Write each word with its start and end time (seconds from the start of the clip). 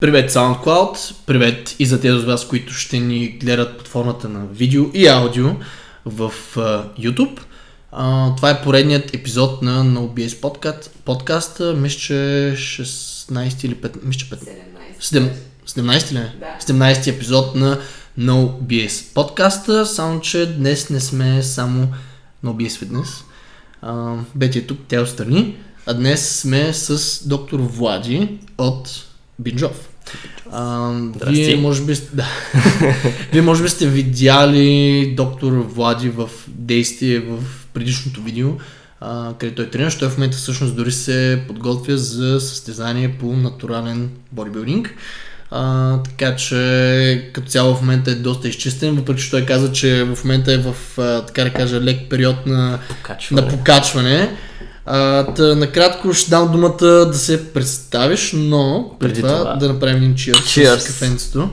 Привет 0.00 0.30
SoundCloud, 0.30 1.14
привет 1.26 1.76
и 1.78 1.86
за 1.86 2.00
тези 2.00 2.14
от 2.14 2.24
вас, 2.24 2.48
които 2.48 2.72
ще 2.72 2.98
ни 2.98 3.28
гледат 3.28 3.78
под 3.78 3.88
формата 3.88 4.28
на 4.28 4.46
видео 4.46 4.84
и 4.94 5.06
аудио 5.06 5.46
в 6.04 6.32
uh, 6.54 6.84
YouTube. 6.98 7.40
Uh, 7.92 8.36
това 8.36 8.50
е 8.50 8.62
поредният 8.62 9.14
епизод 9.14 9.62
на 9.62 9.84
NoBS 9.84 10.40
подкаст, 10.40 10.90
подкаста, 11.04 11.74
мисля, 11.74 11.98
че 11.98 12.12
16 12.56 13.64
или 13.64 13.74
5, 13.74 14.04
мисля, 14.04 14.18
че 14.20 14.30
5, 15.00 15.32
17 15.66 16.12
ли? 16.12 16.30
Да. 16.40 16.56
17 16.60 17.06
епизод 17.06 17.54
на 17.54 17.78
NoBS 18.18 19.14
подкаста, 19.14 19.86
само 19.86 20.20
че 20.20 20.46
днес 20.46 20.90
не 20.90 21.00
сме 21.00 21.42
само 21.42 21.88
NoBS 22.44 22.84
Fitness. 22.84 23.24
Uh, 23.84 24.18
Бети 24.34 24.58
е 24.58 24.66
тук, 24.66 24.78
тя 24.88 24.96
е 24.96 25.00
отстрани, 25.00 25.56
а 25.86 25.94
днес 25.94 26.40
сме 26.40 26.74
с 26.74 27.20
доктор 27.28 27.60
Влади 27.60 28.38
от 28.58 29.09
Бинджов. 29.40 29.88
А, 30.52 30.92
вие, 31.26 31.56
може 31.56 31.82
би, 31.82 31.94
да. 32.14 32.26
вие 33.32 33.42
може 33.42 33.62
би 33.62 33.68
сте 33.68 33.86
видяли 33.86 35.14
доктор 35.16 35.52
Влади 35.52 36.08
в 36.08 36.28
действие 36.48 37.18
в 37.20 37.38
предишното 37.74 38.22
видео, 38.22 38.48
а, 39.00 39.34
където 39.38 39.56
той 39.56 39.70
тренира, 39.70 39.90
той 39.98 40.08
в 40.08 40.18
момента 40.18 40.36
всъщност 40.36 40.76
дори 40.76 40.92
се 40.92 41.42
подготвя 41.48 41.96
за 41.96 42.40
състезание 42.40 43.16
по 43.20 43.26
натурален 43.26 44.10
бодибилдинг. 44.32 44.94
А, 45.50 46.02
така 46.02 46.36
че 46.36 47.30
като 47.32 47.48
цяло 47.48 47.74
в 47.74 47.80
момента 47.80 48.10
е 48.10 48.14
доста 48.14 48.48
изчистен, 48.48 48.94
въпреки 48.94 49.22
че 49.22 49.30
той 49.30 49.46
каза, 49.46 49.72
че 49.72 50.04
в 50.04 50.24
момента 50.24 50.52
е 50.52 50.58
в, 50.58 50.74
а, 50.98 51.26
така 51.26 51.44
да 51.44 51.50
кажа, 51.50 51.80
лек 51.80 52.10
период 52.10 52.46
на 52.46 52.78
покачване. 52.88 53.42
На 53.42 53.48
покачване. 53.48 54.36
А, 54.86 55.24
тъ, 55.34 55.56
накратко 55.56 56.12
ще 56.12 56.30
дам 56.30 56.52
думата 56.52 56.86
да 56.86 57.14
се 57.14 57.52
представиш, 57.52 58.32
но 58.36 58.90
преди 58.98 59.20
това, 59.20 59.38
това 59.38 59.54
да 59.54 59.68
направим 59.68 59.96
един 59.96 60.14
cheers, 60.14 60.78
с 60.78 60.86
кафенцето, 60.86 61.50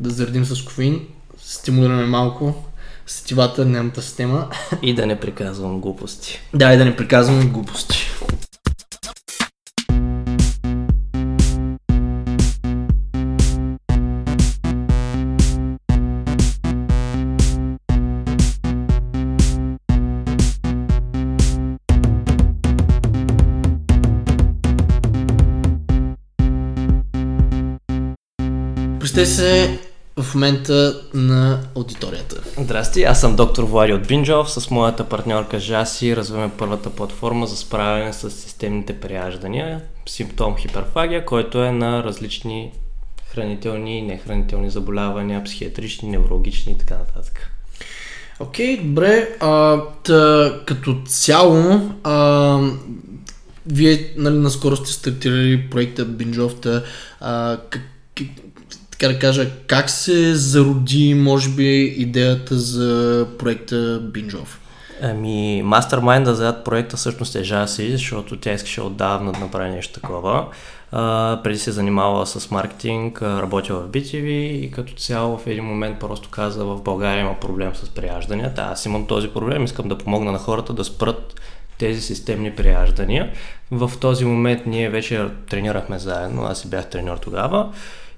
да 0.00 0.10
заредим 0.10 0.44
с 0.44 0.64
кофеин, 0.64 1.00
стимулираме 1.44 2.06
малко 2.06 2.64
сетивата, 3.06 3.64
нямата 3.64 4.02
система. 4.02 4.48
И 4.82 4.94
да 4.94 5.06
не 5.06 5.20
приказвам 5.20 5.80
глупости. 5.80 6.40
Да, 6.54 6.74
и 6.74 6.76
да 6.76 6.84
не 6.84 6.96
приказвам 6.96 7.48
глупости. 7.48 7.99
Момента 30.40 31.00
на 31.14 31.60
аудиторията. 31.76 32.42
Здрасти, 32.58 33.02
аз 33.02 33.20
съм 33.20 33.36
доктор 33.36 33.64
Влади 33.64 33.92
от 33.92 34.06
Бинджов. 34.06 34.50
С 34.50 34.70
моята 34.70 35.04
партньорка 35.04 35.58
Жаси 35.58 36.16
развиваме 36.16 36.50
първата 36.58 36.90
платформа 36.90 37.46
за 37.46 37.56
справяне 37.56 38.12
с 38.12 38.30
системните 38.30 39.00
прияждания, 39.00 39.80
симптом 40.06 40.56
хиперфагия, 40.56 41.24
който 41.24 41.62
е 41.62 41.72
на 41.72 42.04
различни 42.04 42.72
хранителни 43.26 43.98
и 43.98 44.02
нехранителни 44.02 44.70
заболявания, 44.70 45.44
психиатрични, 45.44 46.08
неврологични 46.08 46.72
и 46.72 46.78
така 46.78 46.94
нататък. 46.98 47.50
Окей, 48.40 48.78
okay, 48.78 48.82
добре. 48.82 49.28
А, 49.40 49.80
тъ, 50.02 50.60
като 50.66 51.02
цяло, 51.06 51.80
а, 52.04 52.58
вие 53.66 54.12
нали, 54.16 54.38
наскоро 54.38 54.76
сте 54.76 54.92
стартирали 54.92 55.70
проекта 55.70 56.04
Бинджов, 56.04 56.54
а, 57.20 57.58
как, 57.70 57.82
така 59.00 59.12
да 59.12 59.18
кажа, 59.18 59.50
как 59.66 59.90
се 59.90 60.34
зароди, 60.34 61.14
може 61.14 61.48
би, 61.50 61.94
идеята 61.96 62.58
за 62.58 63.26
проекта 63.38 64.00
Бинджов? 64.02 64.60
Ами, 65.02 65.62
мастермайнда 65.64 66.34
зад 66.34 66.64
проекта 66.64 66.96
всъщност 66.96 67.34
е 67.34 67.44
Жаси, 67.44 67.90
защото 67.90 68.36
тя 68.36 68.52
искаше 68.52 68.80
отдавна 68.80 69.32
да 69.32 69.38
направи 69.38 69.70
нещо 69.70 70.00
такова. 70.00 70.46
А, 70.92 71.40
преди 71.44 71.58
се 71.58 71.72
занимавала 71.72 72.26
с 72.26 72.50
маркетинг, 72.50 73.22
работила 73.22 73.80
в 73.80 73.88
BTV 73.88 74.26
и 74.28 74.70
като 74.70 74.92
цяло 74.92 75.38
в 75.38 75.46
един 75.46 75.64
момент 75.64 75.98
просто 76.00 76.28
каза 76.28 76.64
в 76.64 76.82
България 76.82 77.20
има 77.20 77.40
проблем 77.40 77.74
с 77.74 77.88
прияжданията. 77.88 78.62
Аз 78.62 78.86
имам 78.86 79.06
този 79.06 79.28
проблем, 79.28 79.64
искам 79.64 79.88
да 79.88 79.98
помогна 79.98 80.32
на 80.32 80.38
хората 80.38 80.72
да 80.72 80.84
спрат 80.84 81.40
тези 81.78 82.00
системни 82.00 82.50
прияждания. 82.50 83.32
В 83.70 83.92
този 84.00 84.24
момент 84.24 84.66
ние 84.66 84.90
вече 84.90 85.26
тренирахме 85.50 85.98
заедно, 85.98 86.44
аз 86.44 86.60
си 86.60 86.70
бях 86.70 86.90
треньор 86.90 87.16
тогава 87.16 87.72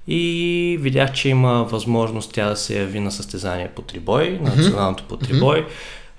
и 0.07 0.77
видях, 0.81 1.11
че 1.11 1.29
има 1.29 1.63
възможност 1.63 2.33
тя 2.33 2.49
да 2.49 2.55
се 2.55 2.79
яви 2.79 2.99
на 2.99 3.11
състезание 3.11 3.69
по 3.75 3.81
трибой, 3.81 4.39
на 4.41 4.55
националното 4.55 5.03
по 5.03 5.17
трибой. 5.17 5.65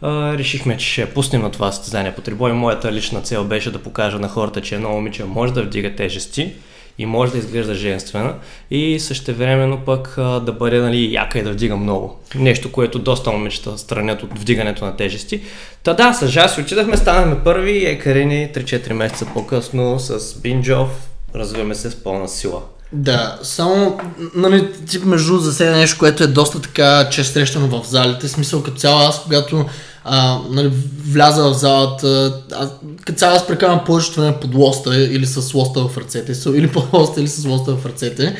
Uh, 0.03 0.39
решихме, 0.39 0.77
че 0.77 0.87
ще 0.87 1.01
я 1.01 1.15
пуснем 1.15 1.43
на 1.43 1.51
това 1.51 1.73
състезание 1.73 2.15
по 2.15 2.21
трибой. 2.21 2.53
Моята 2.53 2.93
лична 2.93 3.21
цел 3.21 3.45
беше 3.45 3.71
да 3.71 3.79
покажа 3.79 4.19
на 4.19 4.29
хората, 4.29 4.61
че 4.61 4.75
едно 4.75 4.91
момиче 4.91 5.25
може 5.25 5.53
да 5.53 5.63
вдига 5.63 5.95
тежести 5.95 6.53
и 6.99 7.07
може 7.07 7.33
да 7.33 7.39
изглежда 7.39 7.75
женствена 7.75 8.35
и 8.71 9.01
същевременно 9.01 9.81
пък 9.87 10.15
а, 10.19 10.41
да 10.41 10.53
бъде 10.53 10.81
нали, 10.81 11.15
яка 11.15 11.39
и 11.39 11.43
да 11.43 11.53
вдига 11.53 11.77
много. 11.77 12.21
Нещо, 12.35 12.73
което 12.73 12.99
доста 12.99 13.31
момичета 13.31 13.79
странят 13.79 14.23
от 14.23 14.39
вдигането 14.39 14.85
на 14.85 14.97
тежести. 14.97 15.43
Та 15.83 15.95
да, 15.95 16.13
с 16.13 16.29
Жаси 16.29 16.61
отидахме, 16.61 16.97
станахме 16.97 17.45
първи 17.45 17.73
и 17.73 17.87
екарини 17.87 18.49
3-4 18.55 18.93
месеца 18.93 19.27
по-късно 19.35 19.99
с 19.99 20.41
Бинджов 20.41 21.09
развиваме 21.35 21.75
се 21.75 21.91
с 21.91 22.03
пълна 22.03 22.29
сила. 22.29 22.63
Да, 22.97 23.39
само, 23.43 23.99
нали, 24.35 24.73
тип 24.87 25.05
между 25.05 25.39
за 25.39 25.53
сега 25.53 25.71
нещо, 25.71 25.99
което 25.99 26.25
е 26.25 26.27
доста 26.27 26.61
така 26.61 27.09
че 27.11 27.25
срещано 27.25 27.67
в 27.67 27.87
залите. 27.89 28.29
Смисъл 28.29 28.63
като 28.63 28.77
цяло 28.77 29.01
аз, 29.01 29.23
когато 29.23 29.65
а, 30.05 30.39
нали, 30.51 30.73
вляза 31.07 31.51
в 31.51 31.55
залата, 31.55 32.41
а, 32.53 32.71
като 33.05 33.19
цяло 33.19 33.37
аз 33.37 33.47
прекарам 33.47 33.81
повечето 33.87 34.21
време 34.21 34.37
под 34.41 34.55
лоста 34.55 34.97
или 34.97 35.27
с 35.27 35.55
лоста 35.55 35.89
в 35.89 35.99
ръцете, 35.99 36.51
или 36.51 36.69
под 36.69 36.93
лоста 36.93 37.21
или 37.21 37.29
с 37.29 37.45
лоста 37.45 37.77
в 37.77 37.87
ръцете. 37.87 38.37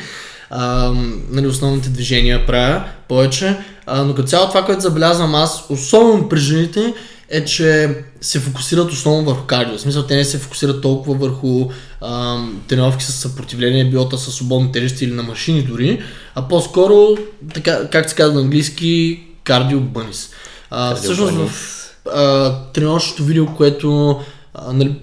А, 0.49 0.91
нали, 1.31 1.47
основните 1.47 1.89
движения 1.89 2.45
правя 2.45 2.83
повече. 3.07 3.57
А, 3.85 4.03
но 4.03 4.15
като 4.15 4.27
цяло 4.27 4.47
това, 4.47 4.65
което 4.65 4.81
забелязвам 4.81 5.35
аз, 5.35 5.63
особено 5.69 6.29
при 6.29 6.39
жените, 6.39 6.93
е, 7.29 7.45
че 7.45 7.97
се 8.21 8.39
фокусират 8.39 8.91
основно 8.91 9.25
върху 9.25 9.45
кардио. 9.45 9.77
В 9.77 9.81
смисъл, 9.81 10.03
те 10.03 10.15
не 10.15 10.25
се 10.25 10.37
фокусират 10.37 10.81
толкова 10.81 11.15
върху 11.15 11.69
а, 12.05 12.37
тренировки 12.67 13.03
с 13.03 13.11
съпротивление, 13.11 13.89
билота 13.89 14.17
с 14.17 14.31
свободни 14.31 14.71
тежести 14.71 15.05
или 15.05 15.13
на 15.13 15.23
машини 15.23 15.61
дори, 15.61 16.01
а 16.35 16.47
по-скоро, 16.47 17.17
така, 17.53 17.89
как 17.89 18.09
се 18.09 18.15
казва 18.15 18.35
на 18.35 18.41
английски, 18.41 19.23
кардио 19.43 19.79
бънис. 19.79 20.29
А, 20.69 20.95
всъщност 20.95 21.33
в 21.33 21.51
а, 22.13 22.55
тренировъчното 22.73 23.23
видео, 23.23 23.45
което 23.55 24.19
а, 24.53 24.73
нали, 24.73 24.95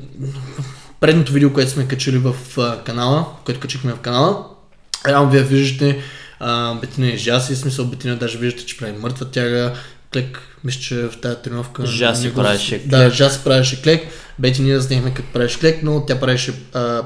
предното 1.01 1.33
видео, 1.33 1.53
което 1.53 1.71
сме 1.71 1.89
качили 1.89 2.19
в 2.19 2.35
а, 2.59 2.79
канала, 2.85 3.27
което 3.45 3.61
качихме 3.61 3.93
в 3.93 3.99
канала, 3.99 4.45
реално 5.07 5.31
вие 5.31 5.43
виждате 5.43 6.03
Бетина 6.81 7.07
и 7.07 7.17
Жаси, 7.17 7.57
смисъл 7.57 7.85
Бетина 7.85 8.17
даже 8.17 8.39
виждате, 8.39 8.67
че 8.67 8.77
прави 8.77 8.99
мъртва 8.99 9.31
тяга, 9.31 9.75
клек, 10.13 10.41
мисля, 10.65 10.81
че 10.81 10.97
в 10.97 11.21
тази 11.23 11.37
тренировка... 11.37 11.87
Жаси 11.87 12.35
правеше 12.35 12.79
клек. 12.79 12.89
Да, 12.89 13.11
Жаси 13.11 13.45
правеше 13.45 13.83
клек. 13.83 14.03
Бети 14.39 14.63
ние 14.63 14.79
заснехме 14.79 15.15
като 15.15 15.33
правеше 15.33 15.59
клек, 15.59 15.83
но 15.83 16.07
тя 16.07 16.21
правеше 16.21 16.53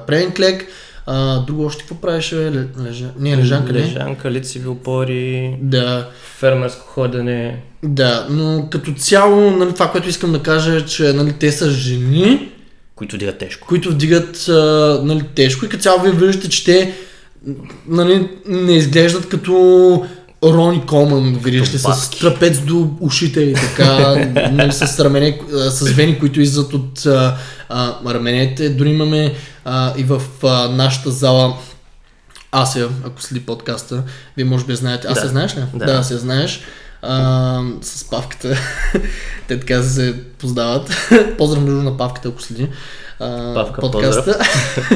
прен 0.07 0.35
клек. 0.35 0.67
А, 1.07 1.39
друго 1.39 1.65
още 1.65 1.81
какво 1.81 1.95
правеше? 1.95 2.53
Лежа... 2.85 3.11
Не, 3.19 3.37
лежанка, 3.37 3.73
не? 3.73 3.79
Лежанка, 3.79 4.31
лицеви 4.31 4.69
опори, 4.69 5.57
да. 5.61 6.09
фермерско 6.39 6.87
ходене. 6.87 7.63
Да, 7.83 8.27
но 8.31 8.69
като 8.71 8.95
цяло, 8.95 9.51
нали, 9.51 9.75
това, 9.75 9.91
което 9.91 10.09
искам 10.09 10.33
да 10.33 10.43
кажа 10.43 10.77
е, 10.77 10.85
че 10.85 11.13
нали, 11.13 11.33
те 11.33 11.53
са 11.53 11.71
жени, 11.71 12.53
които 12.95 13.17
вдигат 13.17 13.39
тежко. 13.39 13.69
Които 13.69 13.91
вдигат 13.91 14.49
а, 14.49 15.01
нали, 15.05 15.23
тежко 15.35 15.65
и 15.65 15.69
като 15.69 15.83
цяло 15.83 16.03
вие 16.03 16.13
виждате, 16.13 16.49
че 16.49 16.65
те 16.65 16.95
нали, 17.89 18.29
не 18.47 18.77
изглеждат 18.77 19.29
като 19.29 20.07
Рони 20.55 20.87
Коман, 20.87 21.39
видиш 21.43 21.75
ли, 21.75 21.79
с 21.79 22.11
трапец 22.11 22.59
до 22.59 22.91
ушите 23.01 23.41
и 23.41 23.55
така, 23.55 24.15
нали, 24.53 24.73
с, 24.73 25.05
рамене, 25.05 25.41
с 25.51 25.91
вени, 25.91 26.19
които 26.19 26.41
излизат 26.41 26.75
от 26.75 27.07
а, 27.07 27.37
а, 27.69 28.15
раменете. 28.15 28.69
Дори 28.69 28.91
имаме 28.91 29.35
а, 29.65 29.95
и 29.97 30.05
в 30.05 30.23
а, 30.43 30.69
нашата 30.69 31.11
зала 31.11 31.57
Ася, 32.53 32.89
ако 33.05 33.23
следи 33.23 33.47
подкаста, 33.47 34.03
вие 34.37 34.45
може 34.45 34.65
би 34.65 34.77
знаете. 34.77 35.07
Аз 35.09 35.23
да. 35.23 35.29
знаеш 35.29 35.57
ли? 35.57 35.61
Да, 35.75 35.85
да 35.87 36.05
се 36.05 36.19
знаеш. 36.19 36.61
А, 37.09 37.63
с 37.83 38.05
Павката. 38.05 38.59
Те 39.49 39.61
така 39.61 39.83
се 39.83 40.15
познават. 40.39 40.91
Поздрав 41.39 41.63
между 41.63 41.83
на 41.83 41.97
Павката, 41.97 42.29
ако 42.29 42.43
следи 42.43 42.69
а, 43.21 43.55
Павка, 43.55 43.81
подкаста. 43.81 44.39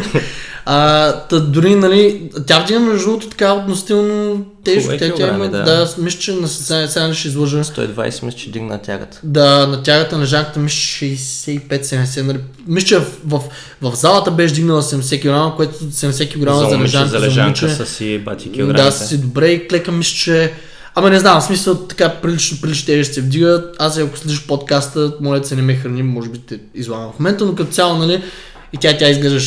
а, 0.65 1.13
та, 1.13 1.41
дори, 1.41 1.75
нали, 1.75 2.31
тя 2.47 2.61
вдига 2.61 2.81
между 2.81 3.05
другото 3.05 3.29
така 3.29 3.53
относително 3.53 4.45
тежко. 4.65 4.93
Тя, 4.99 5.15
тя 5.15 5.29
има, 5.29 5.49
да. 5.49 5.63
да, 5.63 5.89
мисля, 5.99 6.21
че 6.21 6.33
на 6.33 6.49
сега, 6.49 7.15
ще 7.15 7.29
излъжа. 7.29 7.65
120 7.65 8.05
мисля, 8.05 8.39
че 8.39 8.51
дигна 8.51 8.79
тягата. 8.79 9.21
Да, 9.23 9.67
на 9.67 9.83
тягата 9.83 10.19
на 10.19 10.27
жанката 10.27 10.61
мисля 10.61 11.07
65-70. 11.07 12.23
Нали. 12.23 12.39
Мисля, 12.67 12.87
че 12.87 12.99
в, 12.99 13.07
в, 13.25 13.43
в, 13.83 13.95
залата 13.97 14.31
беше 14.31 14.55
дигнала 14.55 14.83
70 14.83 15.51
кг, 15.51 15.57
което 15.57 15.75
70 15.85 16.29
кг 16.33 16.71
за, 16.71 16.79
лежанка. 16.79 17.09
за 17.09 17.21
лежанка 17.21 17.69
са 17.69 17.87
си 17.87 18.19
бати 18.19 18.49
Да, 18.49 18.55
килограмите. 18.55 18.99
си 18.99 19.21
добре 19.21 19.49
и 19.49 19.69
клека 19.69 19.93
мисля, 19.93 20.17
че... 20.17 20.53
Ама 21.01 21.11
не 21.11 21.19
знам, 21.19 21.41
в 21.41 21.45
смисъл 21.45 21.75
така 21.75 22.09
прилично, 22.09 22.59
прилично 22.61 22.87
тежест 22.87 23.15
се 23.15 23.21
вдига. 23.21 23.65
Аз 23.79 23.99
ако 23.99 24.19
следиш 24.19 24.47
подкаста, 24.47 25.13
моля 25.21 25.45
се 25.45 25.57
не 25.57 25.63
ме 25.63 25.75
храним, 25.75 26.07
може 26.07 26.29
би 26.29 26.39
те 26.39 26.61
излагам 26.75 27.13
в 27.13 27.19
момента, 27.19 27.45
но 27.45 27.55
като 27.55 27.73
цяло, 27.73 27.97
нали, 27.97 28.23
и 28.73 28.77
тя, 28.77 28.97
тя 28.99 29.09
изглежда 29.09 29.39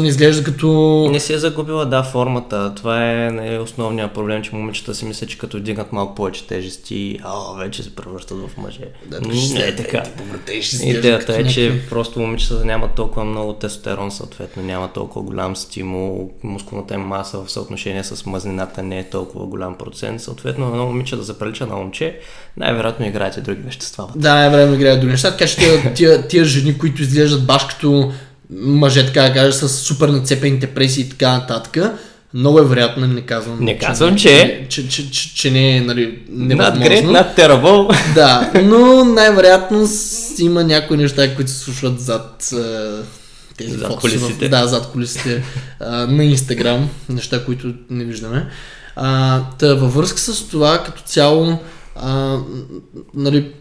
не 0.00 0.08
изглежда 0.08 0.44
като... 0.44 0.68
Не 1.12 1.20
си 1.20 1.32
е 1.32 1.38
загубила, 1.38 1.86
да, 1.86 2.02
формата. 2.02 2.72
Това 2.76 3.10
е 3.10 3.30
не, 3.30 3.58
основният 3.58 4.12
проблем, 4.12 4.42
че 4.42 4.54
момичета 4.54 4.94
си 4.94 5.04
мислят, 5.04 5.30
че 5.30 5.38
като 5.38 5.60
дигнат 5.60 5.92
малко 5.92 6.14
повече 6.14 6.46
тежести, 6.46 7.18
а, 7.22 7.58
вече 7.58 7.82
се 7.82 7.96
превръщат 7.96 8.38
в 8.38 8.56
мъже. 8.56 8.80
Да, 9.06 9.16
ще 9.16 9.28
не 9.54 9.60
се- 9.60 9.68
е 9.68 9.76
така. 9.76 10.02
изглежда 10.72 10.98
Идеята 10.98 11.32
е, 11.32 11.46
че 11.46 11.60
някакви- 11.62 11.88
просто 11.90 12.20
момичетата 12.20 12.64
нямат 12.64 12.94
толкова 12.94 13.24
много 13.24 13.52
тестостерон, 13.52 14.10
съответно 14.10 14.62
няма 14.62 14.88
толкова 14.88 15.22
голям 15.22 15.56
стимул, 15.56 16.30
мускулната 16.42 16.94
им 16.94 17.00
маса 17.00 17.38
в 17.38 17.50
съотношение 17.50 18.04
с 18.04 18.26
мазнината 18.26 18.82
не 18.82 18.98
е 18.98 19.04
толкова 19.04 19.46
голям 19.46 19.74
процент, 19.78 20.20
съответно 20.22 20.66
едно 20.66 20.86
момиче 20.86 21.16
да 21.16 21.24
се 21.24 21.38
прилича 21.38 21.66
на 21.66 21.76
момче, 21.76 22.18
най-вероятно 22.56 23.06
играете 23.06 23.40
други 23.40 23.62
вещества. 23.62 24.08
Да, 24.16 24.34
най-време 24.34 24.74
играят 24.76 25.00
други 25.00 25.10
неща, 25.12 25.30
така 25.30 25.46
че 25.46 25.56
тия, 25.56 25.94
тия, 25.94 26.28
тия 26.28 26.44
жени, 26.44 26.78
които 26.78 27.02
изглеждат 27.02 27.46
баш 27.46 27.64
като 27.64 28.12
мъже, 28.52 29.06
така 29.06 29.22
да 29.22 29.32
кажа, 29.32 29.52
с 29.52 29.68
супер 29.68 30.08
нацепените 30.08 30.66
преси 30.66 31.00
и 31.00 31.08
така 31.08 31.32
нататък, 31.32 31.76
много 32.34 32.58
е 32.58 32.64
вероятно, 32.64 33.06
не 33.06 33.20
казвам. 33.20 33.58
Не 33.60 33.78
казвам, 33.78 34.16
че- 34.16 34.66
че, 34.68 34.88
че, 34.88 35.10
че, 35.10 35.34
че 35.34 35.50
не 35.50 35.76
е 35.76 35.80
нали, 35.80 36.18
Над 36.28 36.78
грет, 36.78 37.04
над 37.04 37.34
терабол. 37.34 37.88
Да, 38.14 38.52
но 38.64 39.04
най-вероятно 39.04 39.88
има 40.38 40.64
някои 40.64 40.96
неща, 40.96 41.34
които 41.36 41.50
се 41.50 41.58
случват 41.58 42.00
зад 42.00 42.52
а, 42.52 42.90
тези 43.56 43.70
Зад 43.70 43.86
фотоси 43.86 44.16
в- 44.16 44.20
кулисите. 44.20 44.48
Да, 44.48 44.66
зад 44.66 44.86
колисите 44.86 45.42
а, 45.80 46.06
на 46.06 46.24
Инстаграм, 46.24 46.88
неща, 47.08 47.44
които 47.44 47.74
не 47.90 48.04
виждаме. 48.04 48.46
А, 48.96 49.40
та, 49.48 49.74
във 49.74 49.94
връзка 49.94 50.18
с 50.18 50.42
това, 50.42 50.82
като 50.82 51.02
цяло, 51.02 51.58
а, 51.96 52.38
нали, 53.14 53.52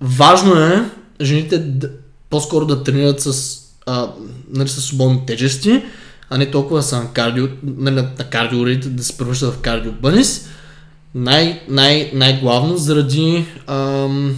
важно 0.00 0.54
е 0.54 0.84
жените 1.20 1.62
по-скоро 2.30 2.66
да 2.66 2.82
тренират 2.82 3.20
с, 3.20 3.58
а, 3.86 4.08
нали, 4.50 4.68
с 4.68 4.80
свободни 4.80 5.26
тежести, 5.26 5.82
а 6.30 6.38
не 6.38 6.50
толкова 6.50 6.82
са 6.82 6.96
на 6.96 7.12
кардио, 7.12 7.46
нали, 7.62 7.94
на 7.94 8.14
кардиорите 8.30 8.88
да 8.88 9.04
се 9.04 9.16
превръщат 9.18 9.54
в 9.54 9.58
кардиобънис. 9.58 10.48
Най, 11.14 11.62
най, 11.68 12.10
най-главно 12.14 12.76
заради 12.76 13.46
ам, 13.66 14.36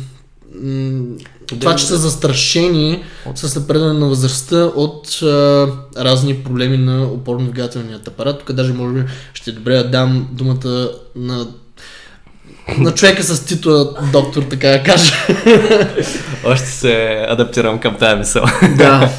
това, 1.47 1.77
че 1.77 1.87
са 1.87 1.97
застрашени 1.97 3.03
с 3.35 3.57
напредване 3.57 3.99
на 3.99 4.07
възрастта 4.09 4.65
от 4.65 5.23
а, 5.23 5.69
разни 5.97 6.35
проблеми 6.35 6.77
на 6.77 7.07
опорно-двигателният 7.07 8.09
апарат. 8.09 8.39
Тук 8.39 8.53
даже 8.53 8.73
може 8.73 8.95
би 8.95 9.05
ще 9.35 9.51
е 9.51 9.55
добре 9.55 9.77
да 9.77 9.91
дам 9.91 10.29
думата 10.33 10.91
на 11.17 11.47
на 12.79 12.95
човека 12.95 13.23
с 13.23 13.45
титла 13.45 13.95
доктор, 14.13 14.43
така 14.43 14.69
да 14.69 14.83
кажа. 14.83 15.15
Още 16.45 16.67
се 16.67 17.27
адаптирам 17.29 17.79
към 17.79 17.97
тази 17.97 18.17
мисъл. 18.17 18.45
да. 18.77 19.11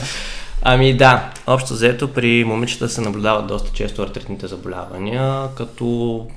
Ами 0.62 0.98
да, 0.98 1.30
общо 1.48 1.74
взето 1.74 2.08
при 2.08 2.44
момичета 2.44 2.90
се 2.90 3.02
наблюдават 3.02 3.48
доста 3.48 3.72
често 3.74 4.02
артритните 4.02 4.48
заболявания, 4.48 5.48
като 5.56 6.28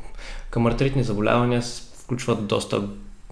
към 0.50 0.66
артритни 0.66 1.04
заболявания 1.04 1.62
се 1.62 1.82
включват 2.04 2.46
доста 2.46 2.82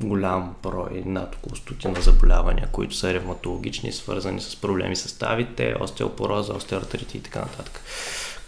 голям 0.02 0.54
брой, 0.62 1.02
над 1.06 1.34
около 1.34 1.56
стотина 1.56 2.00
заболявания, 2.00 2.68
които 2.72 2.94
са 2.94 3.14
ревматологични, 3.14 3.92
свързани 3.92 4.40
с 4.40 4.56
проблеми 4.56 4.96
с 4.96 5.08
ставите, 5.08 5.74
остеопороза, 5.80 6.52
остеоартрити 6.52 7.16
и 7.16 7.20
така 7.20 7.38
нататък. 7.38 7.80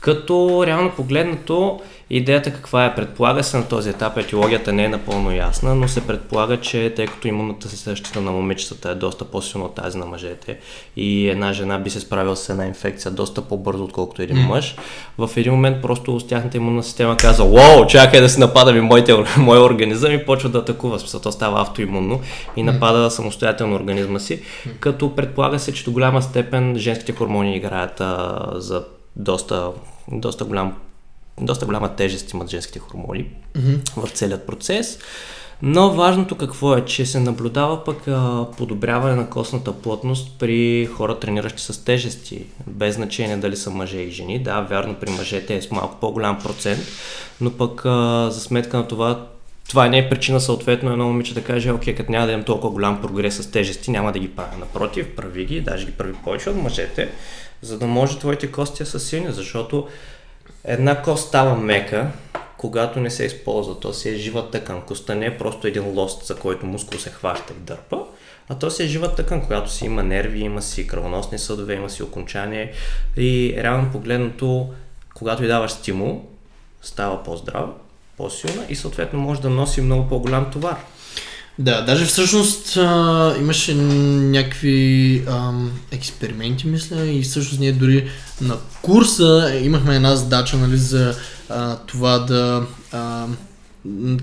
Като 0.02 0.64
реално 0.66 0.90
погледнато, 0.90 1.80
идеята 2.10 2.52
каква 2.52 2.84
е? 2.84 2.94
Предполага 2.94 3.44
се 3.44 3.56
на 3.56 3.68
този 3.68 3.90
етап, 3.90 4.16
етиологията 4.16 4.72
не 4.72 4.84
е 4.84 4.88
напълно 4.88 5.32
ясна, 5.32 5.74
но 5.74 5.88
се 5.88 6.06
предполага, 6.06 6.60
че 6.60 6.92
тъй 6.96 7.06
като 7.06 7.28
имунната 7.28 7.68
защита 7.68 8.20
на 8.20 8.32
момичетата 8.32 8.90
е 8.90 8.94
доста 8.94 9.24
по-силна 9.24 9.64
от 9.64 9.74
тази 9.74 9.98
на 9.98 10.06
мъжете 10.06 10.58
и 10.96 11.28
една 11.28 11.52
жена 11.52 11.78
би 11.78 11.90
се 11.90 12.00
справила 12.00 12.36
с 12.36 12.48
една 12.48 12.66
инфекция 12.66 13.10
доста 13.10 13.42
по-бързо, 13.42 13.84
отколкото 13.84 14.22
един 14.22 14.36
мъж, 14.36 14.76
в 15.18 15.30
един 15.36 15.52
момент 15.52 15.82
просто 15.82 16.20
с 16.20 16.26
тяхната 16.26 16.56
имунна 16.56 16.82
система 16.82 17.16
казва, 17.16 17.46
вау, 17.46 17.86
чакай 17.86 18.20
да 18.20 18.28
си 18.28 18.40
нападам 18.40 18.76
и 18.76 18.80
моите, 18.80 19.14
моя 19.38 19.62
организъм 19.62 20.12
и 20.12 20.24
почва 20.24 20.48
да 20.48 20.58
атакува. 20.58 20.98
Смисъл, 20.98 21.20
то 21.20 21.32
става 21.32 21.60
автоимунно 21.60 22.20
и 22.56 22.62
напада 22.62 23.10
самостоятелно 23.10 23.76
организма 23.76 24.18
си, 24.18 24.42
като 24.80 25.14
предполага 25.14 25.58
се, 25.58 25.74
че 25.74 25.84
до 25.84 25.92
голяма 25.92 26.22
степен 26.22 26.76
женските 26.78 27.12
хормони 27.12 27.56
играят 27.56 28.00
а, 28.00 28.38
за 28.54 28.84
доста, 29.16 29.70
доста, 30.08 30.44
голям, 30.44 30.76
доста 31.40 31.66
голяма 31.66 31.96
тежест 31.96 32.32
имат 32.32 32.50
женските 32.50 32.78
хормони 32.78 33.30
в 33.96 34.08
целият 34.08 34.46
процес. 34.46 34.98
Но 35.64 35.90
важното 35.90 36.36
какво 36.36 36.76
е, 36.76 36.84
че 36.84 37.06
се 37.06 37.20
наблюдава 37.20 37.84
пък 37.84 38.08
а, 38.08 38.46
подобряване 38.58 39.16
на 39.16 39.30
костната 39.30 39.72
плътност 39.72 40.38
при 40.38 40.86
хора 40.86 41.18
трениращи 41.18 41.62
с 41.62 41.84
тежести, 41.84 42.44
без 42.66 42.94
значение 42.94 43.36
дали 43.36 43.56
са 43.56 43.70
мъже 43.70 43.98
и 43.98 44.10
жени. 44.10 44.42
Да, 44.42 44.60
вярно 44.60 44.94
при 44.94 45.10
мъжете 45.10 45.56
е 45.56 45.62
с 45.62 45.70
малко 45.70 45.96
по-голям 46.00 46.38
процент, 46.38 46.80
но 47.40 47.50
пък 47.50 47.82
а, 47.84 48.30
за 48.30 48.40
сметка 48.40 48.76
на 48.76 48.88
това 48.88 49.26
това 49.72 49.88
не 49.88 49.98
е 49.98 50.08
причина 50.08 50.40
съответно 50.40 50.92
едно 50.92 51.06
момиче 51.06 51.34
да 51.34 51.44
каже, 51.44 51.70
окей, 51.70 51.94
като 51.94 52.12
няма 52.12 52.26
да 52.26 52.32
имам 52.32 52.44
толкова 52.44 52.70
голям 52.70 53.00
прогрес 53.00 53.36
с 53.36 53.50
тежести, 53.50 53.90
няма 53.90 54.12
да 54.12 54.18
ги 54.18 54.28
правя. 54.28 54.56
Напротив, 54.58 55.16
прави 55.16 55.44
ги, 55.44 55.60
даже 55.60 55.86
ги 55.86 55.92
прави 55.92 56.12
повече 56.12 56.50
от 56.50 56.56
мъжете, 56.56 57.10
за 57.62 57.78
да 57.78 57.86
може 57.86 58.18
твоите 58.18 58.52
кости 58.52 58.84
са 58.84 59.00
силни, 59.00 59.32
защото 59.32 59.88
една 60.64 61.02
кост 61.02 61.28
става 61.28 61.56
мека, 61.56 62.10
когато 62.56 63.00
не 63.00 63.10
се 63.10 63.24
използва. 63.24 63.80
То 63.80 63.92
си 63.92 64.08
е 64.08 64.14
жива 64.14 64.50
тъкан. 64.50 64.82
Костта 64.82 65.14
не 65.14 65.26
е 65.26 65.38
просто 65.38 65.66
един 65.66 65.84
лост, 65.84 66.26
за 66.26 66.36
който 66.36 66.66
мускул 66.66 66.98
се 66.98 67.10
хваща 67.10 67.52
и 67.52 67.62
дърпа, 67.62 67.98
а 68.48 68.58
то 68.58 68.70
си 68.70 68.82
е 68.82 68.86
жива 68.86 69.14
тъкан, 69.14 69.46
която 69.46 69.70
си 69.70 69.84
има 69.84 70.02
нерви, 70.02 70.40
има 70.40 70.62
си 70.62 70.86
кръвоносни 70.86 71.38
съдове, 71.38 71.74
има 71.74 71.90
си 71.90 72.02
окончание 72.02 72.72
и 73.16 73.54
реално 73.58 73.92
погледнато, 73.92 74.70
когато 75.14 75.44
й 75.44 75.46
даваш 75.46 75.70
стимул, 75.70 76.24
става 76.82 77.22
по-здрава, 77.22 77.72
по-силна 78.16 78.62
и 78.68 78.76
съответно 78.76 79.20
може 79.20 79.40
да 79.40 79.50
носи 79.50 79.80
много 79.80 80.08
по-голям 80.08 80.50
товар. 80.50 80.76
Да, 81.58 81.82
даже 81.82 82.04
всъщност 82.04 82.76
а, 82.76 83.34
имаше 83.40 83.74
някакви 83.74 85.22
ам, 85.28 85.72
експерименти, 85.90 86.66
мисля, 86.66 87.06
и 87.06 87.22
всъщност 87.22 87.60
ние 87.60 87.72
дори 87.72 88.08
на 88.40 88.56
курса 88.82 89.60
имахме 89.62 89.96
една 89.96 90.16
задача, 90.16 90.56
нали, 90.56 90.76
за 90.76 91.14
а, 91.48 91.76
това 91.76 92.18
да, 92.18 92.66
а, 92.92 93.26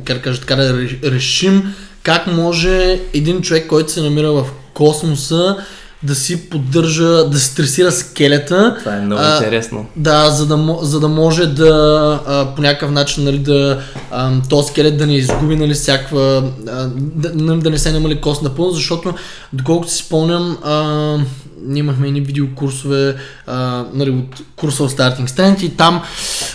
как 0.05 0.17
да 0.17 0.21
кажа, 0.21 0.39
така 0.39 0.55
да 0.55 0.73
ре- 0.73 1.11
решим 1.11 1.73
как 2.03 2.27
може 2.27 3.01
един 3.13 3.41
човек, 3.41 3.67
който 3.67 3.91
се 3.91 4.01
намира 4.01 4.31
в 4.31 4.47
космоса, 4.73 5.57
да 6.03 6.15
си 6.15 6.49
поддържа, 6.49 7.29
да 7.29 7.39
се 7.39 7.45
стресира 7.45 7.91
скелета. 7.91 8.75
Това 8.79 8.95
е 8.95 9.01
много 9.01 9.21
А, 9.21 9.35
интересно. 9.35 9.85
Да, 9.95 10.29
за 10.29 10.45
да, 10.45 10.77
за 10.81 10.99
да 10.99 11.07
може 11.07 11.45
да 11.45 12.21
а, 12.27 12.55
по 12.55 12.61
някакъв 12.61 12.91
начин 12.91 13.23
нали, 13.23 13.39
да 13.39 13.81
а, 14.11 14.31
този 14.49 14.67
скелет 14.67 14.97
да 14.97 15.07
не 15.07 15.15
изгуби 15.15 15.55
нали, 15.55 15.73
всякаква, 15.73 16.43
а, 16.67 16.87
да, 16.95 17.31
нали, 17.35 17.61
да 17.61 17.69
не 17.69 17.77
се 17.77 17.91
намали 17.91 18.21
кост 18.21 18.41
напълно, 18.41 18.71
защото 18.71 19.13
доколкото 19.53 19.91
си 19.91 20.03
спомням, 20.03 20.57
а, 20.63 21.17
ние 21.65 21.79
имахме 21.79 22.07
едни 22.07 22.21
видеокурсове 22.21 23.15
а, 23.47 23.85
нали, 23.93 24.09
от 24.09 24.41
курса 24.55 24.83
от 24.83 24.91
Starting 24.91 25.29
Stand 25.29 25.63
и 25.63 25.69
там 25.69 26.01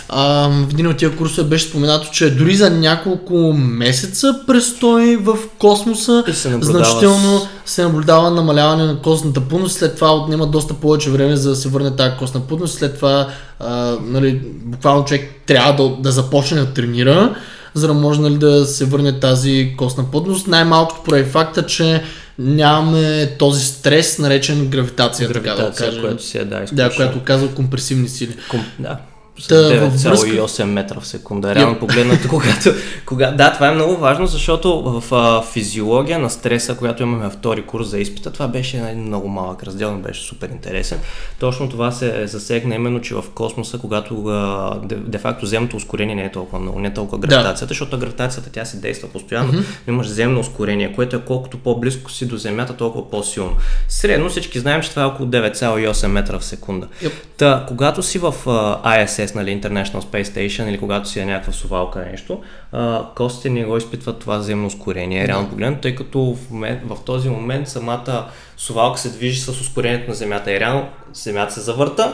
а, 0.09 0.49
в 0.49 0.67
един 0.71 0.87
от 0.87 0.97
тия 0.97 1.15
курсове 1.15 1.47
беше 1.49 1.65
споменато, 1.65 2.09
че 2.11 2.35
дори 2.35 2.55
за 2.55 2.69
няколко 2.69 3.53
месеца 3.57 4.39
престой 4.47 5.15
в 5.15 5.37
космоса 5.59 6.23
се 6.33 6.49
наблюдава 6.49 6.85
значително 6.85 7.47
се 7.65 7.83
наблюдава 7.83 8.31
намаляване 8.31 8.85
на 8.85 9.01
костната 9.01 9.41
плътност, 9.41 9.77
след 9.77 9.95
това 9.95 10.15
отнема 10.15 10.47
доста 10.47 10.73
повече 10.73 11.09
време 11.09 11.35
за 11.35 11.49
да 11.49 11.55
се 11.55 11.69
върне 11.69 11.95
тази 11.95 12.17
костна 12.19 12.41
плътност, 12.41 12.77
след 12.77 12.95
това 12.95 13.27
а, 13.59 13.97
нали, 14.01 14.41
буквално 14.65 15.05
човек 15.05 15.31
трябва 15.45 15.83
да, 15.83 15.95
да 16.01 16.11
започне 16.11 16.59
да 16.59 16.73
тренира, 16.73 17.35
за 17.75 17.87
да 17.87 17.93
може 17.93 18.21
нали, 18.21 18.37
да 18.37 18.65
се 18.65 18.85
върне 18.85 19.19
тази 19.19 19.73
костна 19.77 20.11
плътност. 20.11 20.47
Най-малкото 20.47 21.03
поради 21.03 21.23
факта, 21.23 21.65
че 21.65 22.03
нямаме 22.39 23.35
този 23.39 23.65
стрес, 23.65 24.19
наречен 24.19 24.67
гравитация, 24.67 25.27
така 25.27 25.39
да 25.39 25.55
Гравитация, 25.55 25.87
кажем. 25.87 26.01
която 26.01 26.23
си 26.23 26.37
е 26.37 26.45
да, 26.45 26.65
Да, 26.73 26.95
която 26.95 27.23
казва 27.23 27.47
компресивни 27.55 28.09
сили. 28.09 28.35
Ком... 28.49 28.65
Да. 28.79 28.97
С 29.39 29.47
Та, 29.47 29.55
във 29.55 29.93
връзка- 29.93 30.27
9,8 30.27 30.63
метра 30.65 30.99
в 30.99 31.07
секунда. 31.07 31.55
Реално 31.55 31.79
погледнато, 31.79 32.27
когато, 32.29 32.71
кога... 33.05 33.31
Да, 33.31 33.53
това 33.53 33.67
е 33.67 33.71
много 33.71 33.97
важно, 33.97 34.27
защото 34.27 34.81
в 34.81 35.03
а, 35.11 35.41
физиология 35.43 36.19
на 36.19 36.29
стреса, 36.29 36.75
която 36.75 37.03
имаме 37.03 37.23
във 37.23 37.33
втори 37.33 37.61
курс 37.61 37.87
за 37.87 37.99
изпита, 37.99 38.31
това 38.31 38.47
беше 38.47 38.77
един 38.79 38.99
много 38.99 39.27
малък 39.27 39.63
раздел, 39.63 39.91
но 39.91 39.99
беше 39.99 40.21
супер 40.21 40.49
интересен. 40.49 40.99
Точно 41.39 41.69
това 41.69 41.91
се 41.91 42.27
засегна 42.27 42.75
именно, 42.75 43.01
че 43.01 43.15
в 43.15 43.23
космоса, 43.35 43.77
когато 43.77 44.25
а, 44.25 44.79
де, 44.83 44.95
де-факто 44.95 45.45
земното 45.45 45.75
ускорение 45.77 46.15
не 46.15 46.23
е 46.23 46.31
толкова 46.31 46.59
много, 46.59 46.79
не 46.79 46.87
е 46.87 46.93
толкова 46.93 47.17
Да. 47.17 47.27
гравитацията, 47.27 47.67
защото 47.67 47.97
гравитацията 47.97 48.49
тя 48.49 48.65
се 48.65 48.77
действа 48.77 49.07
постоянно, 49.09 49.53
но 49.53 49.63
имаш 49.87 50.07
земно 50.07 50.39
ускорение, 50.39 50.93
което 50.93 51.15
е 51.15 51.21
колкото 51.21 51.57
по-близко 51.57 52.11
си 52.11 52.27
до 52.27 52.37
Земята, 52.37 52.73
толкова 52.73 53.09
по-силно. 53.09 53.51
Средно 53.89 54.29
всички 54.29 54.59
знаем, 54.59 54.81
че 54.81 54.89
това 54.89 55.01
е 55.01 55.05
около 55.05 55.29
9,8 55.29 56.07
метра 56.07 56.39
в 56.39 56.45
секунда. 56.45 56.87
Yep. 57.03 57.11
Та, 57.37 57.65
когато 57.67 58.03
си 58.03 58.19
в 58.19 58.33
а, 58.47 58.97
ISS, 58.97 59.24
нали, 59.33 59.61
International 59.61 60.01
Space 60.01 60.23
Station, 60.23 60.69
или 60.69 60.77
когато 60.77 61.09
си 61.09 61.19
е 61.19 61.25
някаква 61.25 61.53
сувалка 61.53 62.07
нещо, 62.11 62.41
а, 62.71 63.05
костите 63.15 63.49
не 63.49 63.65
го 63.65 63.77
изпитват 63.77 64.19
това 64.19 64.41
земно 64.41 64.67
ускорение, 64.67 65.27
реално 65.27 65.49
погледно, 65.49 65.77
тъй 65.81 65.95
като 65.95 66.35
в, 66.35 66.51
момент, 66.51 66.81
в 66.85 66.97
този 67.05 67.29
момент 67.29 67.67
самата 67.67 68.25
сувалка 68.57 68.99
се 68.99 69.09
движи 69.09 69.39
с 69.39 69.49
ускорението 69.49 70.09
на 70.09 70.15
Земята 70.15 70.51
и 70.51 70.59
реално 70.59 70.87
Земята 71.13 71.53
се 71.53 71.61
завърта, 71.61 72.13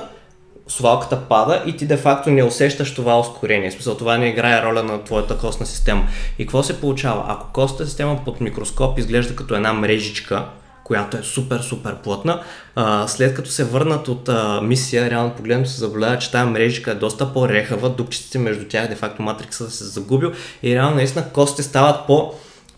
сувалката 0.67 1.21
пада 1.21 1.63
и 1.65 1.77
ти 1.77 1.85
де-факто 1.85 2.29
не 2.29 2.43
усещаш 2.43 2.95
това 2.95 3.19
ускорение. 3.19 3.69
В 3.69 3.73
смисъл, 3.73 3.97
това 3.97 4.17
не 4.17 4.29
играе 4.29 4.63
роля 4.63 4.83
на 4.83 5.03
твоята 5.03 5.37
костна 5.37 5.65
система. 5.65 6.07
И 6.39 6.45
какво 6.45 6.63
се 6.63 6.81
получава? 6.81 7.25
Ако 7.27 7.53
костната 7.53 7.85
система 7.85 8.19
под 8.25 8.41
микроскоп 8.41 8.99
изглежда 8.99 9.35
като 9.35 9.55
една 9.55 9.73
мрежичка, 9.73 10.45
която 10.91 11.17
е 11.17 11.21
супер, 11.23 11.59
супер 11.59 11.95
плътна, 11.95 12.41
а, 12.75 13.07
след 13.07 13.33
като 13.33 13.49
се 13.49 13.63
върнат 13.63 14.07
от 14.07 14.29
а, 14.29 14.61
мисия, 14.61 15.09
реално 15.09 15.31
погледно 15.31 15.65
се 15.65 15.79
заболява, 15.79 16.17
че 16.17 16.31
тази 16.31 16.49
мрежичка 16.49 16.91
е 16.91 16.95
доста 16.95 17.33
по-рехава, 17.33 17.89
дупчиците 17.89 18.37
между 18.39 18.65
тях, 18.65 18.87
де-факто 18.87 19.21
матрикса 19.21 19.71
се 19.71 19.83
загубил 19.83 20.31
и 20.63 20.75
реално 20.75 20.95
наистина 20.95 21.25
костите 21.33 21.63
стават 21.63 22.07
по 22.07 22.33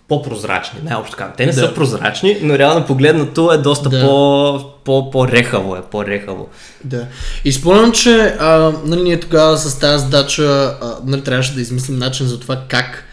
по-прозрачни, 0.08 0.80
най-общо 0.84 1.16
така. 1.18 1.34
Те 1.38 1.46
не 1.46 1.52
Да. 1.52 1.60
са 1.60 1.74
прозрачни, 1.74 2.38
но 2.42 2.58
реално 2.58 2.86
погледнато 2.86 3.52
е 3.52 3.58
доста 3.58 3.90
Да. 3.90 4.02
по, 4.02 4.60
по, 4.84 5.12
по-рехаво 5.12 5.76
е, 5.76 5.82
по-рехаво. 5.92 6.50
Да. 6.84 7.06
И 7.46 7.52
спомням, 7.52 7.92
че 7.92 8.36
а, 8.40 8.74
нали, 8.86 9.02
ние 9.04 9.20
тогава 9.20 9.58
с 9.58 9.80
тази 9.80 10.04
задача 10.04 10.44
а, 10.82 10.96
нали, 11.06 11.24
трябваше 11.24 11.54
да 11.54 11.62
измислим 11.62 11.98
начин 11.98 12.28
за 12.28 12.40
това 12.40 12.58
как 12.68 13.06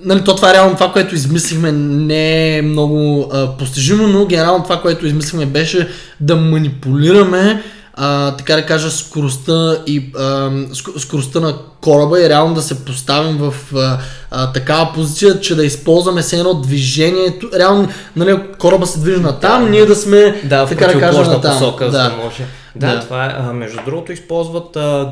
Нали, 0.00 0.24
то 0.24 0.36
това 0.36 0.50
е 0.50 0.54
реално 0.54 0.74
това, 0.74 0.92
което 0.92 1.14
измислихме 1.14 1.72
не 1.72 2.56
е 2.56 2.62
много 2.62 3.30
а, 3.32 3.46
постижимо, 3.48 4.06
но 4.06 4.26
генерално 4.26 4.62
това, 4.64 4.80
което 4.80 5.06
измислихме 5.06 5.46
беше 5.46 5.88
да 6.20 6.36
манипулираме 6.36 7.62
а, 7.94 8.30
така 8.30 8.54
да 8.54 8.66
кажа 8.66 8.90
скоростта 8.90 9.76
и 9.86 10.12
а, 10.16 10.20
ск- 10.50 10.98
скоростта 10.98 11.40
на 11.40 11.54
кораба 11.80 12.20
и 12.20 12.28
реално 12.28 12.54
да 12.54 12.62
се 12.62 12.84
поставим 12.84 13.36
в 13.38 13.54
а, 13.76 13.98
а, 14.30 14.52
такава 14.52 14.92
позиция, 14.94 15.40
че 15.40 15.54
да 15.54 15.64
използваме 15.64 16.22
все 16.22 16.38
едно 16.38 16.54
движението. 16.54 17.50
Реално, 17.58 17.88
нали, 18.16 18.38
кораба 18.58 18.86
се 18.86 19.00
движи 19.00 19.20
на 19.20 19.40
там, 19.40 19.70
ние 19.70 19.86
да 19.86 19.96
сме 19.96 20.40
Да, 20.44 20.66
в 20.66 20.68
така 20.68 20.86
да 20.86 21.00
кажа 21.00 21.20
на 21.22 21.40
там. 21.40 21.52
посока, 21.52 21.84
за 21.84 21.98
да. 21.98 22.10
да 22.10 22.16
може. 22.16 22.46
Да, 22.76 22.94
Да. 22.94 23.00
това 23.00 23.24
е. 23.24 23.52
Между 23.52 23.78
другото, 23.86 24.12
използват 24.12 24.76
а, 24.76 25.10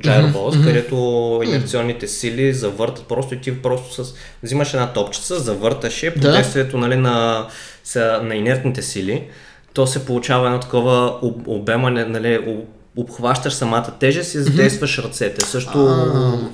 gyroballs. 0.00 0.32
Gyroballs, 0.32 0.64
където 0.64 0.96
инерционните 1.44 2.08
сили 2.08 2.52
завъртат 2.52 3.06
просто 3.06 3.34
и 3.34 3.40
ти 3.40 3.62
просто 3.62 4.04
с... 4.04 4.14
Взимаш 4.42 4.74
една 4.74 4.92
топчица, 4.92 5.38
завърташ 5.40 6.02
я, 6.02 6.12
под 6.12 6.22
Да. 6.22 6.32
действието 6.32 6.78
нали, 6.78 6.96
на, 6.96 7.46
на 8.22 8.34
инертните 8.34 8.82
сили, 8.82 9.24
то 9.74 9.86
се 9.86 10.06
получава 10.06 10.46
едно 10.46 10.60
такова 10.60 11.18
об- 11.22 11.48
обемане, 11.48 12.04
нали, 12.04 12.38
об- 12.46 12.68
обхващаш 12.96 13.52
самата 13.52 13.86
тежест 14.00 14.34
и 14.34 14.38
задействаш 14.38 14.98
ръцете. 14.98 15.46
Също 15.46 15.98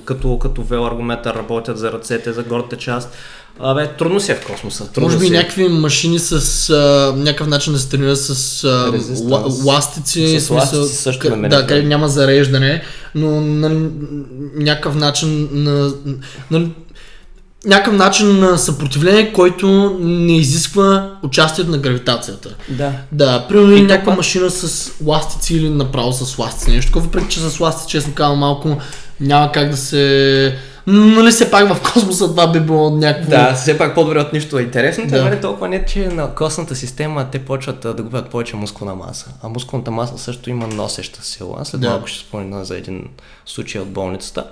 като, 0.05 0.39
като 0.39 0.63
велоаргометър 0.63 1.35
работят 1.35 1.77
за 1.77 1.91
ръцете, 1.91 2.33
за 2.33 2.43
горната 2.43 2.77
част. 2.77 3.13
Абе, 3.63 3.87
трудно 3.89 4.19
си 4.19 4.31
е 4.31 4.35
в 4.35 4.45
космоса. 4.45 4.85
Трудно 4.85 5.07
Може 5.07 5.19
би 5.19 5.25
си 5.25 5.33
е. 5.33 5.37
някакви 5.37 5.67
машини 5.67 6.19
с 6.19 6.31
а, 6.69 6.75
някакъв 7.17 7.47
начин 7.47 7.73
да 7.73 7.79
се 7.79 7.89
тренират 7.89 8.19
с 8.19 8.63
а, 8.63 8.91
ла, 9.23 9.43
ластици. 9.65 10.25
С 10.27 10.29
смисъл, 10.29 10.57
ластици 10.57 10.95
също 10.95 11.27
къ- 11.27 11.49
Да, 11.49 11.67
къде 11.67 11.83
няма 11.83 12.09
зареждане, 12.09 12.83
но 13.15 13.41
на 13.41 13.89
някакъв 14.55 14.95
начин 14.95 15.49
на, 15.53 15.93
на 16.51 16.67
някакъв 17.65 17.93
начин 17.93 18.39
на 18.39 18.57
съпротивление, 18.57 19.33
който 19.33 19.67
не 19.99 20.37
изисква 20.37 21.11
участието 21.23 21.71
на 21.71 21.77
гравитацията. 21.77 22.49
Да. 22.69 22.91
Да, 23.11 23.45
примерно 23.47 23.71
И 23.71 23.81
някаква 23.81 24.05
пак- 24.05 24.17
машина 24.17 24.49
с 24.49 24.91
ластици 25.05 25.55
или 25.55 25.69
направо 25.69 26.13
с 26.13 26.37
ластици, 26.37 26.71
нещо 26.71 26.89
такова, 26.89 27.05
въпреки 27.05 27.27
че 27.29 27.39
с 27.39 27.59
ластици, 27.59 27.89
честно 27.89 28.13
казвам, 28.13 28.39
малко 28.39 28.77
няма 29.21 29.51
как 29.51 29.69
да 29.69 29.77
се... 29.77 30.55
Нали 30.87 31.31
все 31.31 31.51
пак 31.51 31.73
в 31.73 31.93
космоса 31.93 32.27
това 32.27 32.51
би 32.51 32.59
било 32.59 32.89
някакво... 32.89 33.29
Да, 33.29 33.53
все 33.53 33.77
пак 33.77 33.95
по-добре 33.95 34.19
от 34.19 34.33
нищо. 34.33 34.59
Интересното 34.59 35.11
Да. 35.11 35.19
е 35.19 35.21
нали, 35.21 35.41
толкова 35.41 35.67
не, 35.67 35.85
че 35.85 36.07
на 36.07 36.35
костната 36.35 36.75
система 36.75 37.27
те 37.31 37.39
почват 37.39 37.79
да 37.79 38.03
губят 38.03 38.29
повече 38.29 38.55
мускулна 38.55 38.95
маса. 38.95 39.33
А 39.43 39.49
мускулната 39.49 39.91
маса 39.91 40.17
също 40.17 40.49
има 40.49 40.67
носеща 40.67 41.23
сила. 41.23 41.65
След 41.65 41.81
Да. 41.81 41.89
малко 41.89 42.07
ще 42.07 42.19
спомена 42.27 42.65
за 42.65 42.77
един 42.77 43.09
случай 43.45 43.81
от 43.81 43.89
болницата. 43.89 44.45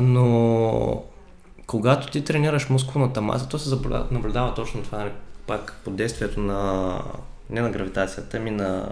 Но 0.00 1.02
когато 1.66 2.10
ти 2.10 2.24
тренираш 2.24 2.68
мускулната 2.68 3.20
маса, 3.20 3.48
то 3.48 3.58
се 3.58 3.70
наблюдава, 3.70 4.04
наблюдава 4.10 4.54
точно 4.54 4.82
това, 4.82 4.98
нали, 4.98 5.10
пак 5.46 5.80
под 5.84 5.96
действието 5.96 6.40
на 6.40 6.94
не 7.50 7.60
на 7.60 7.70
гравитацията, 7.70 8.36
ами 8.36 8.50
на 8.50 8.88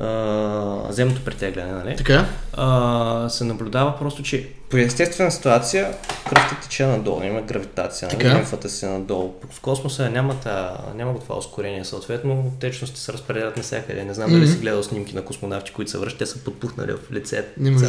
а, 0.00 0.92
земното 0.92 1.24
притегляне, 1.24 1.72
нали? 1.72 1.96
Така? 1.96 2.26
а, 2.52 3.28
се 3.28 3.44
наблюдава 3.44 3.98
просто, 3.98 4.22
че 4.22 4.48
при 4.70 4.82
естествена 4.82 5.30
ситуация 5.30 5.92
кръвта 6.28 6.56
тече 6.62 6.86
надолу, 6.86 7.22
има 7.22 7.42
гравитация, 7.42 8.08
нали? 8.12 8.34
Лимфата 8.38 8.68
си 8.68 8.86
е 8.86 8.88
надолу. 8.88 9.34
В 9.50 9.60
космоса 9.60 10.10
няма, 10.10 10.40
та, 10.40 10.78
няма 10.94 11.12
го 11.12 11.18
това 11.18 11.38
ускорение, 11.38 11.84
съответно 11.84 12.52
течности 12.60 13.00
се 13.00 13.12
разпределят 13.12 13.56
навсякъде. 13.56 14.04
Не 14.04 14.14
знам 14.14 14.30
дали 14.30 14.48
си 14.48 14.58
гледал 14.58 14.82
снимки 14.82 15.14
на 15.14 15.22
космонавти, 15.22 15.72
които 15.72 15.90
са 15.90 15.98
връщат, 15.98 16.18
те 16.18 16.26
са 16.26 16.38
подпухнали 16.38 16.92
в 16.92 17.12
лицето. 17.12 17.48
Не. 17.56 17.88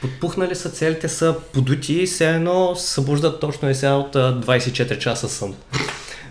Подпухнали 0.00 0.54
са 0.54 0.70
целите 0.70 1.08
са 1.08 1.34
подути 1.52 1.94
и 1.94 2.06
все 2.06 2.30
едно 2.30 2.76
се 2.76 2.92
събуждат 2.92 3.40
точно 3.40 3.70
и 3.70 3.74
сега 3.74 3.94
от 3.94 4.16
а, 4.16 4.40
24 4.40 4.98
часа 4.98 5.28
сън. 5.28 5.54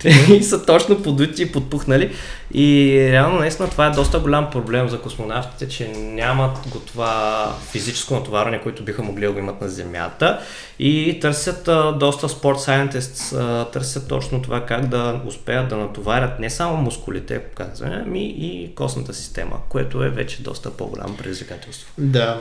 и 0.30 0.44
са 0.44 0.66
точно 0.66 1.04
подути 1.04 1.42
и 1.44 1.52
подпухнали. 1.52 2.12
И 2.54 2.98
реално 3.12 3.40
наистина 3.40 3.70
това 3.70 3.86
е 3.86 3.92
доста 3.92 4.20
голям 4.20 4.50
проблем 4.50 4.90
за 4.90 5.00
космонавтите, 5.00 5.68
че 5.68 5.88
нямат 5.88 6.58
го 6.68 6.80
това 6.80 7.48
физическо 7.72 8.14
натоварване, 8.14 8.62
което 8.62 8.84
биха 8.84 9.04
могли 9.04 9.26
да 9.26 9.32
го 9.32 9.40
имат 9.40 9.62
на 9.62 9.70
Земята. 9.70 10.40
И 10.80 11.18
търсят 11.22 11.68
а, 11.68 11.92
доста 11.92 12.30
спорт 12.30 12.58
а, 12.68 13.66
търсят 13.66 14.08
точно 14.08 14.42
това 14.42 14.66
как 14.66 14.88
да 14.88 15.22
успеят 15.26 15.70
да 15.70 15.78
натоварят 15.78 16.40
не 16.40 16.50
само 16.50 16.78
мускулите, 16.78 17.40
казваме, 17.56 18.04
ами 18.06 18.24
и 18.24 18.72
костната 18.76 19.14
система, 19.14 19.56
което 19.70 20.04
е 20.04 20.10
вече 20.10 20.42
доста 20.42 20.72
по-голямо 20.72 21.18
предизвикателство. 21.18 21.88
Да, 21.98 22.40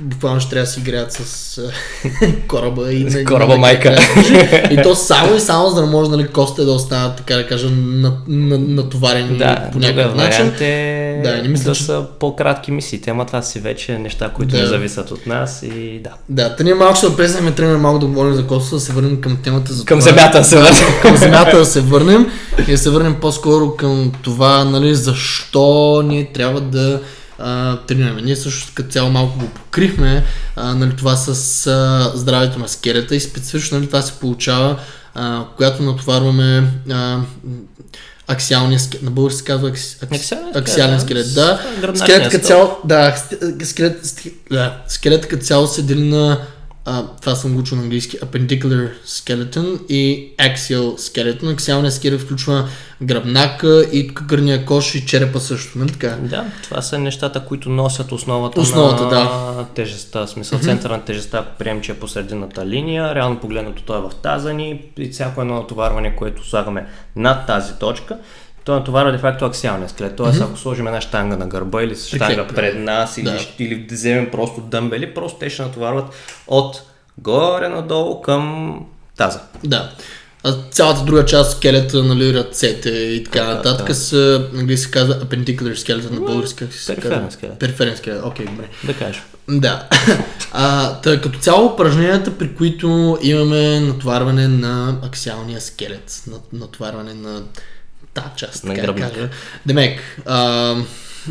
буквално 0.00 0.40
ще 0.40 0.50
трябва 0.50 0.64
да 0.64 0.70
си 0.70 0.80
играят 0.80 1.12
с 1.12 1.60
кораба 2.48 2.92
и... 2.92 3.10
С 3.10 3.24
кораба 3.24 3.56
майка. 3.56 3.96
и 4.70 4.82
то 4.82 4.94
само 4.94 5.36
и 5.36 5.40
само, 5.40 5.68
за 5.68 5.80
да 5.80 5.86
може 5.86 6.10
нали, 6.10 6.28
костите 6.28 6.65
да 6.66 6.72
останат, 6.72 7.16
така 7.16 7.34
да 7.34 7.46
кажа, 7.46 7.70
на, 7.70 8.12
на, 8.28 8.58
натоварени 8.58 9.38
Да, 9.38 9.68
по 9.72 9.78
някакъв 9.78 10.14
начин. 10.14 10.52
е 10.60 11.20
Да, 11.24 11.42
не 11.42 11.48
мисля, 11.48 11.70
да 11.70 11.74
че- 11.74 11.82
са 11.82 12.04
по-кратки 12.20 12.70
мисиите, 12.70 13.10
ама 13.10 13.24
това 13.26 13.42
си 13.42 13.60
вече 13.60 13.98
неща, 13.98 14.28
които 14.28 14.50
Да. 14.50 14.60
не 14.60 14.66
зависят 14.66 15.10
от 15.10 15.26
нас 15.26 15.62
и 15.62 16.00
да. 16.04 16.10
Да, 16.28 16.56
та 16.56 16.64
ние 16.64 16.74
малко 16.74 16.96
ще 16.96 17.16
преснем, 17.16 17.54
тръгнем 17.54 17.80
малко 17.80 17.98
да 17.98 18.06
говорим 18.06 18.34
за 18.34 18.46
космоса, 18.46 18.74
да 18.74 18.80
се 18.80 18.92
върнем 18.92 19.20
към 19.20 19.36
темата 19.36 19.72
за 19.72 19.84
Към 19.84 20.00
това. 20.00 20.10
земята 20.10 20.44
се 20.44 20.56
върне. 20.56 20.70
към 21.02 21.16
земята 21.16 21.58
да 21.58 21.66
се 21.66 21.80
върнем 21.80 22.26
и 22.58 22.70
да 22.70 22.78
се 22.78 22.90
върнем 22.90 23.16
по-скоро 23.20 23.70
към 23.70 24.12
това, 24.22 24.64
нали, 24.64 24.94
защо 24.94 25.66
ние 26.04 26.24
трябва 26.26 26.60
да 26.60 27.00
а, 27.38 27.76
тренираме. 27.76 28.22
Ние 28.22 28.36
също 28.36 28.72
като 28.74 28.90
цяло 28.90 29.10
малко 29.10 29.38
го 29.38 29.46
покрихме, 29.46 30.24
а, 30.56 30.74
нали, 30.74 30.96
това 30.96 31.16
с 31.16 31.28
а, 31.66 32.12
здравето 32.14 32.58
на 32.58 32.68
скелета 32.68 33.16
и 33.16 33.20
специфично 33.20 33.78
нали, 33.78 33.86
това 33.86 34.02
се 34.02 34.12
получава, 34.12 34.76
а, 35.16 35.44
когато 35.56 35.82
натоварваме 35.82 36.70
а, 36.90 37.20
аксиалния 38.28 38.80
скелет, 38.80 39.02
на 39.02 39.10
български 39.10 39.38
се 39.38 39.44
казва 39.44 39.68
акси, 39.68 39.96
акси, 40.02 40.34
Аксиален 40.54 41.00
скелет, 41.00 41.34
да. 41.34 41.60
скелет, 41.94 42.30
като 42.30 42.46
цяло, 42.46 42.76
да, 42.84 43.16
скелет, 43.64 44.22
да, 44.50 44.76
скелет 44.88 45.28
като 45.28 45.44
цяло 45.44 45.66
се 45.66 45.82
дели 45.82 46.08
на 46.08 46.40
а, 46.88 47.06
това 47.20 47.34
съм 47.34 47.52
го 47.52 47.58
учил 47.58 47.76
на 47.76 47.82
английски, 47.82 48.18
appendicular 48.18 48.90
skeleton 49.06 49.86
и 49.88 50.34
axial 50.38 50.96
skeleton. 50.96 51.52
Аксиалният 51.52 51.94
скелет 51.94 52.20
включва 52.20 52.68
гръбнака 53.02 53.86
и 53.92 54.06
гърния 54.06 54.66
кош 54.66 54.94
и 54.94 55.06
черепа 55.06 55.40
също, 55.40 55.78
нали 55.78 55.92
така? 55.92 56.08
Да, 56.08 56.44
това 56.62 56.82
са 56.82 56.98
нещата, 56.98 57.44
които 57.44 57.70
носят 57.70 58.12
основата, 58.12 58.60
Основата, 58.60 59.02
на 59.02 59.10
да. 59.10 59.66
тежестта. 59.74 60.26
Смисъл, 60.26 60.58
център 60.58 60.90
на 60.90 61.04
тежестта, 61.04 61.38
ако 61.38 61.58
приемем, 61.58 61.82
че 61.82 61.92
е 61.92 61.94
по 61.94 62.08
средината 62.08 62.66
линия, 62.66 63.14
реално 63.14 63.40
погледнато 63.40 63.82
той 63.82 63.98
е 63.98 64.02
в 64.02 64.10
таза 64.22 64.52
ни 64.52 64.84
и 64.98 65.08
всяко 65.08 65.40
едно 65.40 65.54
натоварване, 65.54 66.16
което 66.16 66.48
слагаме 66.48 66.86
над 67.16 67.46
тази 67.46 67.72
точка, 67.80 68.18
той 68.66 68.76
натоварва 68.76 69.12
де 69.12 69.18
факто 69.18 69.44
аксиалния 69.44 69.88
скелет. 69.88 70.16
Тоест, 70.16 70.40
ако 70.40 70.58
сложим 70.58 70.86
една 70.86 71.00
штанга 71.00 71.36
на 71.36 71.46
гърба 71.46 71.82
или 71.82 71.96
штанга 71.96 72.46
пред 72.46 72.78
нас 72.78 73.18
или, 73.18 73.24
Да. 73.24 73.38
или 73.58 73.86
вземем 73.90 74.30
просто 74.30 74.60
дъмбели, 74.60 75.14
просто 75.14 75.38
те 75.38 75.50
ще 75.50 75.62
натоварват 75.62 76.04
от 76.46 76.82
горе 77.18 77.68
надолу 77.68 78.22
към 78.22 78.76
таза. 79.16 79.40
Да. 79.64 79.90
А 80.44 80.54
цялата 80.70 81.04
друга 81.04 81.24
част, 81.24 81.56
скелета, 81.56 82.02
нали, 82.02 82.34
ръцете 82.34 82.88
и 82.90 83.24
така 83.24 83.38
Така, 83.38 83.54
нататък 83.54 83.86
да. 83.86 83.94
са, 83.94 84.16
на 84.52 84.60
английски 84.60 84.84
се 84.84 84.90
казва 84.90 85.14
appendicular 85.14 85.74
скелета 85.74 86.14
на 86.14 86.20
български, 86.20 86.64
периферен 86.86 87.26
скелет. 87.30 87.58
Периферен 87.58 87.96
скелет, 87.96 88.24
окей, 88.24 88.46
добре. 88.46 88.64
Да 88.84 88.94
кажеш. 88.94 89.22
Да. 89.48 89.86
А, 90.58 90.94
тъй, 91.00 91.20
като 91.20 91.38
цяло 91.38 91.66
упражненията, 91.66 92.38
при 92.38 92.54
които 92.54 93.18
имаме 93.22 93.80
натоварване 93.80 94.48
на 94.48 94.98
аксиалния 95.02 95.60
скелет, 95.60 96.22
на- 96.26 96.60
натоварване 96.60 97.14
на 97.14 97.42
тази 98.16 98.28
част, 98.36 98.64
На 98.64 98.74
да 98.74 98.80
гръбника. 98.80 99.28
Демек, 99.66 100.00
а, 100.26 100.74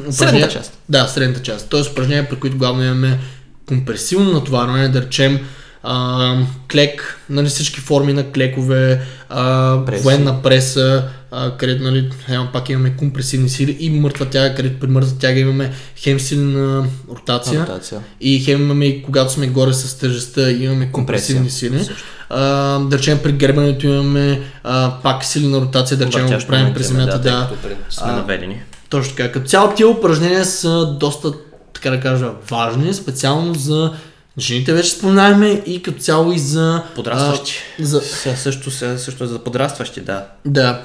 упражнения- 0.10 0.50
част. 0.50 0.78
Да, 0.90 1.08
средната 1.08 1.42
част. 1.42 1.70
Тоест 1.70 1.92
упражнения, 1.92 2.30
при 2.30 2.40
които 2.40 2.58
главно 2.58 2.84
имаме 2.84 3.20
компресивно 3.66 4.32
натоварване, 4.32 4.90
да 4.90 5.02
речем 5.02 5.48
а, 5.88 6.38
клек, 6.72 7.20
нали, 7.30 7.48
всички 7.48 7.80
форми 7.80 8.14
на 8.14 8.32
клекове, 8.32 9.02
а, 9.30 9.78
Преси. 9.86 10.04
военна 10.04 10.42
преса, 10.42 11.04
а, 11.32 11.58
където 11.58 11.84
нали, 11.84 12.10
ема, 12.30 12.50
пак 12.54 12.70
имаме 12.70 12.96
компресивни 12.98 13.50
сили 13.50 13.78
и 13.80 13.90
мъртва 13.90 14.26
тяга, 14.26 14.56
където 14.56 14.80
при 14.80 14.88
мъртва 14.88 15.18
тяга 15.20 15.40
имаме 15.40 15.72
хем 15.96 16.20
силна 16.20 16.86
ротация, 17.12 17.62
Ротация. 17.62 18.00
и 18.22 18.40
хем 18.40 18.62
имаме, 18.62 18.86
и 18.86 19.04
когато 19.04 19.32
сме 19.32 19.48
горе 19.48 19.74
с 19.74 20.00
тежестта, 20.00 20.52
имаме 20.52 20.92
компресивни 20.92 21.40
Компресия. 21.40 21.70
сили. 21.72 21.80
Също. 21.84 22.04
А, 22.30 22.40
да 22.80 22.98
речем 22.98 23.20
при 23.24 23.32
гребането 23.32 23.88
имаме 23.88 24.42
а, 24.64 24.94
пак 25.04 25.26
силна 25.26 25.62
ротация, 25.62 25.98
да 25.98 26.06
речем 26.06 26.28
го 26.28 26.34
правим 26.48 26.74
през 26.74 26.88
земята. 26.88 27.20
да, 27.20 27.32
Да, 27.32 27.50
сме 27.90 28.12
наведени. 28.12 28.62
точно 28.90 29.16
така. 29.16 29.32
Като 29.32 29.48
цяло 29.48 29.74
тия 29.76 29.88
упражнения 29.88 30.46
са 30.46 30.86
доста, 31.00 31.32
така 31.74 31.90
да 31.90 32.00
кажа, 32.00 32.32
важни, 32.50 32.94
специално 32.94 33.54
за 33.54 33.94
жените 34.40 34.74
вече 34.74 34.90
споменахме 34.90 35.64
и 35.66 35.82
като 35.82 36.00
цяло 36.00 36.32
и 36.32 36.40
за... 36.40 36.84
Подрастващи. 36.96 37.54
А, 37.80 37.86
за, 37.86 38.02
Сега 38.02 38.36
също, 38.36 38.72
сега 38.72 38.98
също 38.98 39.28
за 39.28 39.40
подрастващи, 39.40 40.02
да. 40.02 40.26
да, 40.46 40.82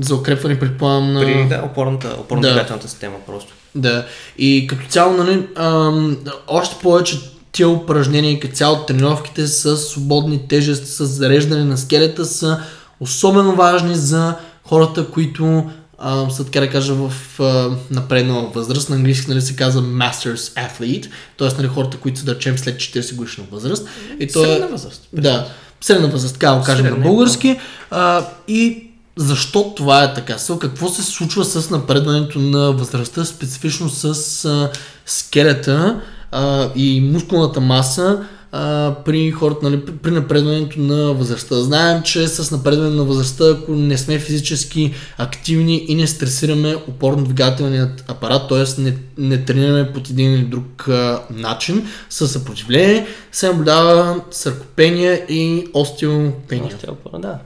за 0.00 0.14
укрепване 0.14 0.58
предполагам 0.58 1.12
на... 1.12 1.20
При 1.20 1.48
да, 1.48 1.62
опорната, 1.64 2.16
опорно 2.20 2.42
Да. 2.42 2.78
система 2.82 3.16
просто. 3.26 3.52
Да, 3.74 4.06
и 4.38 4.66
като 4.66 4.88
цяло, 4.88 5.16
нали, 5.16 5.46
ам, 5.56 6.16
още 6.48 6.76
повече 6.82 7.18
тия 7.52 7.68
упражнения 7.68 8.32
и 8.32 8.40
като 8.40 8.54
цяло 8.54 8.86
тренировките 8.86 9.46
с 9.46 9.76
свободни 9.76 10.48
тежести, 10.48 10.86
с 10.86 11.06
зареждане 11.06 11.64
на 11.64 11.78
скелета 11.78 12.24
са 12.24 12.60
особено 13.00 13.56
важни 13.56 13.94
за 13.94 14.34
хората, 14.64 15.06
които 15.10 15.70
а, 15.98 16.30
са 16.30 16.44
така 16.44 16.60
да 16.60 16.70
кажа 16.70 16.94
в 16.94 17.12
а, 17.40 17.70
напреднала 17.90 18.50
възраст. 18.54 18.90
На 18.90 18.96
английски 18.96 19.30
нали, 19.30 19.40
се 19.40 19.56
казва 19.56 19.82
Masters 19.82 20.36
Athlete, 20.36 21.08
т.е. 21.38 21.48
Нали, 21.58 21.68
хората, 21.68 21.96
които 21.96 22.18
са 22.18 22.24
да 22.24 22.34
речем 22.34 22.58
след 22.58 22.76
40 22.76 23.14
годишна 23.14 23.44
възраст. 23.52 23.88
И 24.20 24.26
то 24.26 24.44
е- 24.44 24.46
Средна 24.46 24.66
възраст. 24.66 25.08
Да, 25.12 25.48
средна 25.80 26.08
възраст, 26.08 26.34
така 26.34 26.54
го 26.54 26.64
кажем 26.64 26.84
на 26.84 26.90
Средна, 26.90 27.06
български. 27.06 27.58
А, 27.90 28.26
и 28.48 28.90
защо 29.16 29.74
това 29.76 30.04
е 30.04 30.14
така? 30.14 30.38
Со, 30.38 30.58
какво 30.58 30.88
се 30.88 31.02
случва 31.02 31.44
с 31.44 31.70
напредването 31.70 32.38
на 32.38 32.72
възрастта, 32.72 33.24
специфично 33.24 33.88
с 33.88 34.44
а, 34.44 34.70
скелета 35.06 36.00
а, 36.32 36.68
и 36.76 37.00
мускулната 37.00 37.60
маса 37.60 38.18
а, 38.56 38.94
при 39.04 39.30
хората, 39.30 39.70
нали, 39.70 39.84
при- 40.02 40.10
напредването 40.10 40.80
на 40.80 41.12
възрастта. 41.12 41.54
Знаем, 41.54 42.02
че 42.02 42.28
с 42.28 42.50
напредване 42.50 42.90
на 42.90 43.04
възрастта, 43.04 43.44
ако 43.50 43.72
не 43.72 43.98
сме 43.98 44.18
физически 44.18 44.94
активни 45.18 45.84
и 45.88 45.94
не 45.94 46.06
стресираме 46.06 46.76
опорно-двигателният 46.88 48.04
апарат, 48.08 48.48
т.е. 48.48 48.80
Не, 48.82 48.96
не 49.18 49.44
тренираме 49.44 49.92
под 49.92 50.10
един 50.10 50.34
или 50.34 50.44
друг 50.44 50.88
а, 50.88 51.22
начин, 51.30 51.86
със 52.10 52.32
съпротивление, 52.32 53.06
се 53.32 53.46
наблюдава 53.46 54.20
съркопения 54.30 55.22
и 55.28 55.68
остеопения. 55.74 56.74
Остеопора, 56.76 57.18
да. 57.18 57.38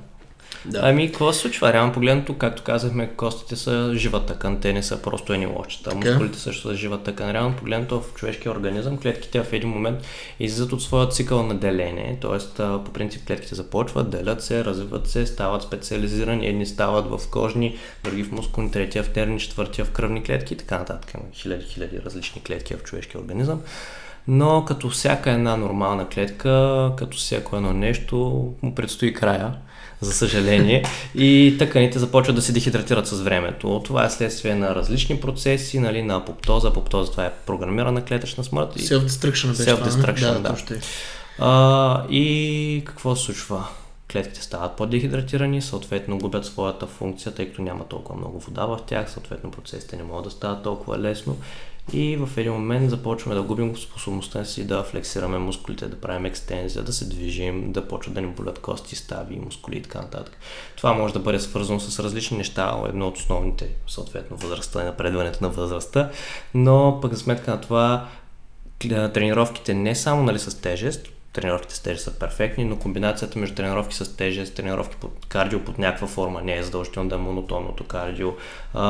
Да. 0.65 0.81
Ами, 0.83 1.07
какво 1.07 1.33
се 1.33 1.41
случва? 1.41 1.73
Реално 1.73 1.93
погледнато, 1.93 2.35
както 2.35 2.63
казахме, 2.63 3.11
костите 3.17 3.57
са 3.57 3.93
жива 3.95 4.27
тъкан, 4.27 4.61
те 4.61 4.73
не 4.73 4.83
са 4.83 5.03
просто 5.03 5.33
едни 5.33 5.47
лошчета. 5.47 5.91
Така. 5.91 6.11
Мускулите 6.11 6.39
също 6.39 6.69
са 6.69 6.75
жива 6.75 7.03
тъкан. 7.03 7.31
Реално 7.31 7.57
погледнато 7.57 8.01
в 8.01 8.15
човешкия 8.15 8.53
организъм, 8.53 8.99
клетките 8.99 9.43
в 9.43 9.53
един 9.53 9.69
момент 9.69 9.99
излизат 10.41 10.73
от 10.73 10.83
своя 10.83 11.09
цикъл 11.09 11.43
на 11.43 11.55
деление, 11.55 12.19
т.е. 12.21 12.63
по 12.85 12.93
принцип 12.93 13.27
клетките 13.27 13.55
започват, 13.55 14.11
делят 14.11 14.43
се, 14.43 14.65
развиват 14.65 15.09
се, 15.09 15.27
стават 15.27 15.63
специализирани, 15.63 16.47
едни 16.47 16.67
стават 16.67 17.07
в 17.07 17.31
кожни, 17.31 17.77
други 18.05 18.25
в 18.25 18.33
мускулни, 18.33 18.71
третия 18.71 19.03
в 19.03 19.17
нервни, 19.17 19.41
четвъртия 19.41 19.85
в 19.85 19.91
кръвни 19.91 20.23
клетки 20.23 20.55
и 20.55 20.57
така 20.57 20.79
нататък. 20.79 21.13
Хиляди, 21.33 21.65
хиляди 21.65 22.01
различни 22.05 22.43
клетки 22.43 22.75
в 22.75 22.83
човешкия 22.83 23.21
организъм. 23.21 23.61
Но 24.29 24.65
като 24.65 24.89
всяка 24.89 25.31
една 25.31 25.57
нормална 25.57 26.09
клетка, 26.09 26.93
като 26.97 27.17
всяко 27.17 27.57
едно 27.57 27.73
нещо, 27.73 28.17
му 28.63 28.75
предстои 28.75 29.15
края, 29.15 29.55
за 30.01 30.13
съжаление, 30.13 30.85
и 31.15 31.57
тъканите 31.59 31.99
започват 31.99 32.37
да 32.37 32.43
се 32.43 32.53
дехидратират 32.53 33.07
с 33.07 33.21
времето. 33.21 33.83
Това 33.85 34.05
е 34.05 34.11
следствие 34.11 34.55
на 34.55 34.75
различни 34.75 35.21
процеси, 35.21 35.79
нали, 35.79 36.03
на 36.03 36.17
апоптоза. 36.17 36.69
Апоптоза 36.69 37.11
това 37.11 37.25
е 37.25 37.33
програмирана 37.47 38.05
клетъчна 38.05 38.45
смърт. 38.45 38.77
И, 38.77 38.79
Self-destruction? 38.79 39.53
Self-destruction, 39.53 40.41
да. 40.41 40.49
точно 40.49 40.77
е. 40.77 40.81
а, 41.39 42.07
и 42.11 42.83
какво 42.87 43.17
се 43.17 43.25
случва? 43.25 43.65
Клетките 44.13 44.43
стават 44.43 44.77
по-дехидратирани, 44.77 45.63
съответно 45.63 46.19
губят 46.19 46.45
своята 46.45 46.87
функция, 46.87 47.33
тъй 47.33 47.49
като 47.49 47.63
няма 47.63 47.85
толкова 47.85 48.19
много 48.19 48.41
вода 48.41 48.67
в 48.67 48.79
тях, 48.87 49.11
съответно 49.11 49.51
процесите 49.51 49.97
не 49.97 50.03
могат 50.03 50.25
да 50.25 50.31
стават 50.31 50.63
толкова 50.63 50.99
лесно 50.99 51.37
и 51.93 52.17
в 52.17 52.29
един 52.37 52.53
момент 52.53 52.91
започваме 52.91 53.35
да 53.35 53.43
губим 53.43 53.77
способността 53.77 54.45
си 54.45 54.67
да 54.67 54.83
флексираме 54.83 55.39
мускулите, 55.39 55.87
да 55.87 56.01
правим 56.01 56.27
екстензия, 56.27 56.83
да 56.83 56.93
се 56.93 57.09
движим, 57.09 57.73
да 57.73 57.89
почват 57.89 58.15
да 58.15 58.21
ни 58.21 58.27
болят 58.27 58.59
кости, 58.59 58.97
стави, 58.97 59.37
мускули 59.37 59.77
и 59.77 59.83
така 59.83 60.01
нататък. 60.01 60.39
Това 60.77 60.93
може 60.93 61.15
да 61.15 61.21
бъде 61.21 61.41
свързано 61.41 61.81
с 61.81 61.99
различни 61.99 62.39
неща, 62.39 62.83
едно 62.89 63.09
от 63.09 63.17
основните, 63.17 63.69
съответно, 63.87 64.37
възрастта 64.37 64.83
и 64.83 64.85
напредването 64.85 65.39
на 65.45 65.49
възрастта, 65.49 66.11
но 66.55 66.99
пък 67.03 67.15
за 67.15 67.21
сметка 67.21 67.51
на 67.51 67.61
това 67.61 68.09
тренировките 69.15 69.75
не 69.75 69.95
само 69.95 70.23
нали, 70.23 70.39
с 70.39 70.61
тежест, 70.61 71.09
тренировките 71.33 71.75
с 71.75 71.81
тежест 71.81 72.05
са 72.05 72.19
перфектни, 72.19 72.65
но 72.65 72.79
комбинацията 72.79 73.39
между 73.39 73.55
тренировки 73.55 73.95
с 73.95 74.17
тежест, 74.17 74.55
тренировки 74.55 74.97
под 74.97 75.27
кардио 75.29 75.65
под 75.65 75.79
някаква 75.79 76.07
форма, 76.07 76.43
не 76.43 76.57
е 76.57 76.63
задължително 76.63 77.09
да 77.09 77.15
е 77.15 77.19
монотонното 77.19 77.85
кардио, 77.85 78.33
а, 78.75 78.85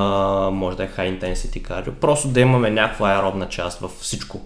може 0.50 0.76
да 0.76 0.84
е 0.84 0.88
high 0.88 1.20
intensity 1.20 1.62
кардио, 1.62 1.92
просто 1.92 2.28
да 2.28 2.40
имаме 2.40 2.70
някаква 2.70 3.10
аеробна 3.10 3.48
част 3.48 3.80
във 3.80 3.90
всичко. 3.90 4.40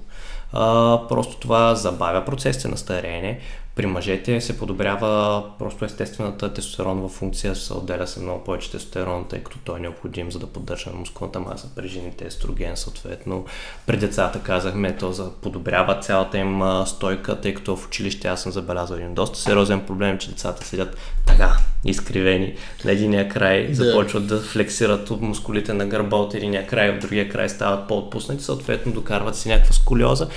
А, 0.52 0.98
просто 1.08 1.36
това 1.36 1.74
забавя 1.74 2.24
процесите 2.24 2.68
на 2.68 2.76
стареене. 2.76 3.40
При 3.74 3.86
мъжете 3.86 4.40
се 4.40 4.58
подобрява 4.58 5.44
просто 5.58 5.84
естествената 5.84 6.52
тестостеронова 6.52 7.08
функция, 7.08 7.56
се 7.56 7.74
отделя 7.74 8.06
се 8.06 8.20
много 8.20 8.44
повече 8.44 8.70
тестостерон, 8.70 9.26
тъй 9.28 9.42
като 9.42 9.58
той 9.64 9.78
е 9.78 9.82
необходим 9.82 10.32
за 10.32 10.38
да 10.38 10.46
поддържаме 10.46 10.98
мускулната 10.98 11.40
маса. 11.40 11.68
При 11.76 11.88
жените 11.88 12.26
естроген 12.26 12.76
съответно. 12.76 13.44
При 13.86 13.96
децата 13.96 14.40
казахме, 14.40 14.96
то 14.96 15.12
за 15.12 15.30
подобрява 15.30 16.00
цялата 16.00 16.38
им 16.38 16.62
стойка, 16.86 17.40
тъй 17.40 17.54
като 17.54 17.76
в 17.76 17.86
училище 17.86 18.28
аз 18.28 18.42
съм 18.42 18.52
забелязал 18.52 18.96
един 18.96 19.14
доста 19.14 19.38
сериозен 19.38 19.80
проблем, 19.80 20.18
че 20.18 20.30
децата 20.30 20.66
седят 20.66 20.96
така, 21.26 21.56
изкривени 21.84 22.54
на 22.84 22.92
единия 22.92 23.28
край, 23.28 23.66
Да. 23.66 23.74
започват 23.74 24.26
да 24.26 24.40
флексират 24.40 25.10
от 25.10 25.20
мускулите 25.20 25.74
на 25.74 25.86
гърба 25.86 26.16
от 26.16 26.34
единия 26.34 26.66
край, 26.66 26.90
от 26.90 27.00
другия 27.00 27.28
край 27.28 27.48
стават 27.48 27.88
по-отпуснати, 27.88 28.44
съответно 28.44 28.92
докарват 28.92 29.36
си 29.36 29.48
някаква 29.48 29.72
сколиоза. 29.72 30.28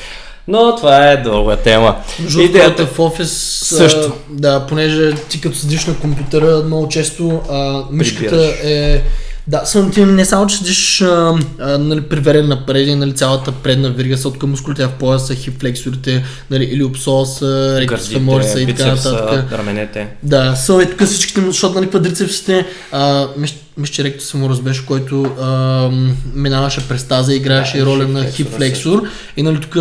Но 0.47 0.75
това 0.75 1.12
е 1.12 1.17
дълга 1.17 1.55
тема. 1.55 1.95
Между 2.19 2.51
другото, 2.51 2.86
в 2.86 2.99
офис 2.99 3.31
Също. 3.63 3.99
А, 3.99 4.12
да, 4.29 4.65
понеже 4.67 5.13
ти 5.29 5.41
като 5.41 5.58
седиш 5.58 5.86
на 5.86 5.95
компютъра, 5.95 6.63
много 6.65 6.88
често 6.89 7.41
а, 7.51 7.81
мишката 7.91 8.29
Прибираш. 8.29 8.60
е... 8.63 9.03
Да, 9.47 9.62
само 9.65 9.91
ти 9.91 10.05
не 10.05 10.25
само, 10.25 10.47
че 10.47 10.58
седиш 10.58 11.01
а, 11.01 11.34
а, 11.60 11.77
нали, 11.77 12.01
приверен 12.01 12.47
напред, 12.47 12.88
и, 12.88 12.95
нали, 12.95 13.15
цялата 13.15 13.51
предна 13.51 13.89
вирига 13.89 14.17
са 14.17 14.27
от 14.27 14.39
към 14.39 14.49
мускулите 14.49 14.86
в 14.86 14.91
пояса, 14.91 15.36
хипфлексорите, 15.36 16.23
нали, 16.51 16.63
или 16.63 16.84
обсоса, 16.84 17.77
ректус 17.81 18.10
фемориса 18.10 18.62
и 18.62 18.65
така 18.65 18.86
нататък. 18.86 19.51
раменете. 19.51 20.08
Да, 20.23 20.55
са 20.55 20.81
е 20.84 20.89
тук 20.89 21.08
всичките, 21.08 21.41
защото 21.41 21.75
нали 21.75 21.89
квадрицепсите, 21.89 22.65
а, 22.91 23.27
мисля, 23.38 23.58
мисля, 23.77 23.93
че 23.93 24.03
ректус 24.03 24.31
феморис 24.31 24.59
беше, 24.59 24.85
който 24.85 25.23
а, 25.23 25.89
минаваше 26.33 26.88
през 26.88 27.03
тази, 27.03 27.35
играеше 27.35 27.77
Да, 27.77 27.83
и 27.83 27.85
роля 27.85 28.07
на 28.07 28.31
хип 28.31 28.47
флексор. 28.49 29.03
И 29.38 29.43
нали 29.43 29.61
тук 29.61 29.75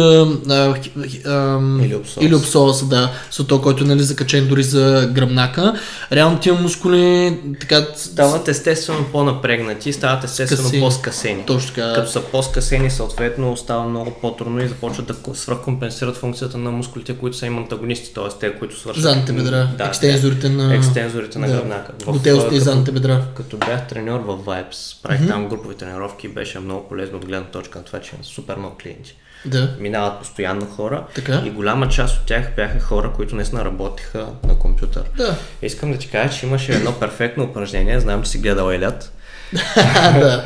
Или 2.20 2.34
обсоса, 2.34 2.84
да, 2.86 3.10
са 3.30 3.46
то, 3.46 3.60
който 3.62 3.84
нали 3.84 4.02
закачен 4.02 4.48
дори 4.48 4.62
за 4.62 5.10
гръбнака. 5.12 5.74
Реално 6.12 6.38
тия 6.38 6.54
мускули 6.54 7.38
така 7.60 7.86
Стават 7.96 8.48
естествено 8.48 9.04
по-напрегнати, 9.12 9.92
стават 9.92 10.24
естествено 10.24 10.62
Скъсени. 10.62 10.82
по-скъсени. 10.82 11.42
точно 11.46 11.68
така. 11.74 11.92
Като 11.94 12.10
са 12.10 12.20
по-скъсени, 12.20 12.90
съответно 12.90 13.56
става 13.56 13.84
много 13.88 14.10
по-трудно 14.20 14.62
и 14.64 14.68
започват 14.68 15.06
да 15.06 15.14
свръхкомпенсират 15.34 16.16
функцията 16.16 16.58
на 16.58 16.70
мускулите, 16.70 17.14
които 17.16 17.36
са 17.36 17.46
им 17.46 17.58
антагонисти, 17.58 18.14
т.е. 18.14 18.38
те, 18.40 18.58
които 18.58 18.80
свършат. 18.80 19.02
Задните 19.02 19.32
бедра, 19.32 19.68
Да, 19.78 19.84
екстензорите 19.84 20.48
на... 20.48 20.74
екстензорите 20.74 21.38
на 21.38 21.46
да, 21.46 21.52
гръбнака. 21.52 21.92
В, 22.02 22.04
Глутеусите 22.04 22.54
и 22.54 22.60
задните 22.60 22.92
бедра. 22.92 23.20
Като 23.36 23.56
бях 23.56 23.83
бях 23.84 23.88
треньор 23.88 24.20
в 24.20 24.38
Vibes, 24.38 25.02
правих 25.02 25.20
mm-hmm. 25.20 25.28
там 25.28 25.48
групови 25.48 25.74
тренировки, 25.74 26.28
беше 26.28 26.60
много 26.60 26.88
полезно 26.88 27.16
от 27.16 27.26
гледна 27.26 27.46
точка 27.46 27.78
на 27.78 27.84
това, 27.84 28.00
че 28.00 28.10
имам 28.14 28.24
супер 28.24 28.56
много 28.56 28.76
клиенти. 28.76 29.16
Да. 29.46 29.76
Минават 29.80 30.18
постоянно 30.18 30.66
хора 30.66 31.04
Така. 31.14 31.42
и 31.44 31.50
голяма 31.50 31.88
част 31.88 32.20
от 32.20 32.26
тях 32.26 32.54
бяха 32.56 32.80
хора, 32.80 33.12
които 33.16 33.36
наистина 33.36 33.64
работиха 33.64 34.26
на 34.44 34.58
компютър. 34.58 35.02
Да. 35.16 35.36
Искам 35.62 35.92
да 35.92 35.98
ти 35.98 36.10
кажа, 36.10 36.38
че 36.38 36.46
имаше 36.46 36.72
едно 36.72 36.92
перфектно 36.92 37.44
упражнение, 37.44 38.00
знам, 38.00 38.22
че 38.22 38.30
си 38.30 38.38
гледал 38.38 38.70
Елят. 38.70 39.12
да. 40.20 40.44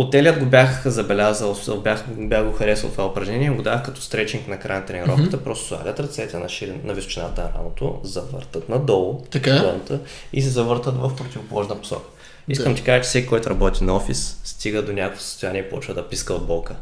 А, 0.00 0.02
от 0.02 0.14
Елият 0.14 0.38
го 0.38 0.46
бях 0.46 0.88
забелязал, 0.88 1.56
бях, 1.84 2.04
бях 2.08 2.44
го 2.44 2.52
харесал 2.52 2.90
това 2.90 3.06
упражнение 3.06 3.50
го 3.50 3.62
давах 3.62 3.82
като 3.82 4.00
стречинг 4.00 4.48
на 4.48 4.58
края 4.58 4.80
на 4.80 4.86
тренировката. 4.86 5.36
Mm-hmm. 5.36 5.44
Просто 5.44 5.66
слагат 5.66 6.00
ръцете 6.00 6.38
на, 6.38 6.48
ширин, 6.48 6.80
на 6.84 6.94
височината 6.94 7.42
на 7.42 7.50
рамото, 7.58 8.00
завъртат 8.02 8.68
надолу 8.68 9.22
Така. 9.30 9.60
клонта 9.60 9.98
и 10.32 10.42
се 10.42 10.48
завъртат 10.48 10.96
в 10.96 11.16
противоположна 11.16 11.80
посока. 11.80 12.08
Искам 12.48 12.72
Да. 12.72 12.78
ти 12.78 12.84
кажа, 12.84 13.02
че 13.02 13.08
всеки, 13.08 13.26
който 13.28 13.50
работи 13.50 13.84
на 13.84 13.96
офис, 13.96 14.40
стига 14.44 14.82
до 14.82 14.92
някакво 14.92 15.20
състояние 15.20 15.60
и 15.60 15.70
почва 15.70 15.94
да 15.94 16.08
писка 16.08 16.34
от 16.34 16.46
болка. 16.46 16.74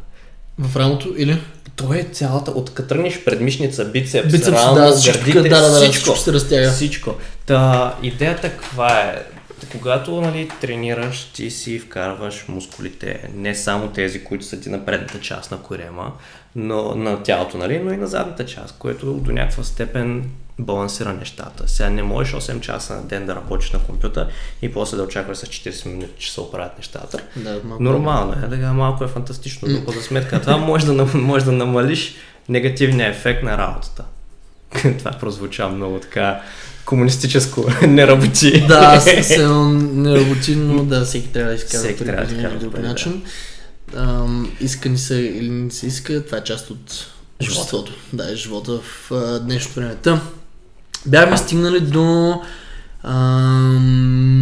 В 0.59 0.75
рамото 0.75 1.13
или? 1.17 1.41
То 1.75 1.93
е 1.93 2.03
цялата, 2.03 2.51
от 2.51 2.73
като 2.73 2.89
тръгнеш 2.89 3.23
предмишница, 3.23 3.85
бицепс, 3.85 4.31
Бицепс, 4.31 4.57
рамо, 4.57 4.75
да, 4.75 4.91
всичко, 4.91 5.25
гърдите, 5.25 5.49
да, 5.49 5.61
да, 5.61 5.69
да, 5.69 5.75
всичко, 5.75 5.93
всичко 5.93 6.17
се 6.17 6.33
разтяга. 6.33 6.71
Всичко. 6.71 7.15
Та, 7.45 7.95
идеята 8.03 8.49
каква 8.49 8.99
е? 8.99 9.23
Когато 9.71 10.21
нали, 10.21 10.49
тренираш, 10.61 11.23
ти 11.23 11.51
си 11.51 11.79
вкарваш 11.79 12.45
мускулите, 12.47 13.29
не 13.35 13.55
само 13.55 13.87
тези, 13.87 14.23
които 14.23 14.45
са 14.45 14.61
ти 14.61 14.69
на 14.69 14.85
предната 14.85 15.19
част 15.19 15.51
на 15.51 15.61
корема, 15.61 16.11
но 16.55 16.95
на 16.95 17.23
тялото, 17.23 17.57
нали, 17.57 17.79
но 17.79 17.93
и 17.93 17.97
на 17.97 18.07
задната 18.07 18.45
част, 18.45 18.77
което 18.77 19.13
до 19.13 19.31
някаква 19.31 19.63
степен 19.63 20.29
балансира 20.59 21.13
нещата. 21.13 21.67
Сега 21.67 21.89
не 21.89 22.03
можеш 22.03 22.33
8 22.33 22.59
часа 22.59 22.95
на 22.95 23.03
ден 23.03 23.25
да 23.25 23.35
работиш 23.35 23.71
на 23.71 23.79
компютър 23.79 24.27
и 24.61 24.73
после 24.73 24.97
да 24.97 25.03
очакваш 25.03 25.37
с 25.37 25.45
40 25.45 25.85
минути, 25.85 26.13
че 26.17 26.31
се 26.31 26.41
оправят 26.41 26.77
нещата. 26.77 27.19
Да, 27.35 27.59
малко. 27.63 27.83
Нормално 27.83 28.33
е, 28.33 28.49
така 28.49 28.73
малко 28.73 29.03
е 29.03 29.07
фантастично, 29.07 29.67
но 29.85 29.91
за 29.91 30.01
сметка 30.01 30.41
това 30.41 30.57
може 30.57 30.85
да, 30.85 31.05
може 31.13 31.45
да 31.45 31.51
намалиш 31.51 32.15
негативния 32.49 33.09
ефект 33.09 33.43
на 33.43 33.57
работата. 33.57 34.05
това 34.97 35.11
прозвуча 35.11 35.69
много 35.69 35.99
така 35.99 36.41
комунистическо, 36.89 37.65
не 37.87 38.07
работи. 38.07 38.65
Да, 38.67 38.99
се 39.23 39.47
не 39.47 40.15
работи, 40.15 40.55
но 40.55 40.83
да, 40.83 41.05
всеки 41.05 41.27
трябва 41.27 41.49
да 41.49 41.55
изказва 41.55 41.87
Всеки 41.87 42.05
трябва 42.05 42.21
да 42.21 42.27
по 42.27 42.33
един 42.33 42.45
изказва 42.45 42.59
друг 42.59 42.71
пари, 42.71 42.81
да. 42.81 42.87
начин. 42.87 43.21
Ам, 43.95 44.51
иска 44.61 44.89
ни 44.89 44.97
се 44.97 45.15
или 45.15 45.49
не 45.49 45.71
се 45.71 45.87
иска, 45.87 46.25
това 46.25 46.37
е 46.37 46.43
част 46.43 46.69
от 46.69 47.07
обществото. 47.41 47.93
Да, 48.13 48.31
е 48.31 48.35
живота 48.35 48.79
в 48.79 49.11
а, 49.11 49.39
днешното 49.39 49.79
време. 49.79 49.95
Та, 49.95 50.21
бяхме 51.05 51.37
стигнали 51.37 51.79
до 51.79 52.35
ам, 53.03 54.39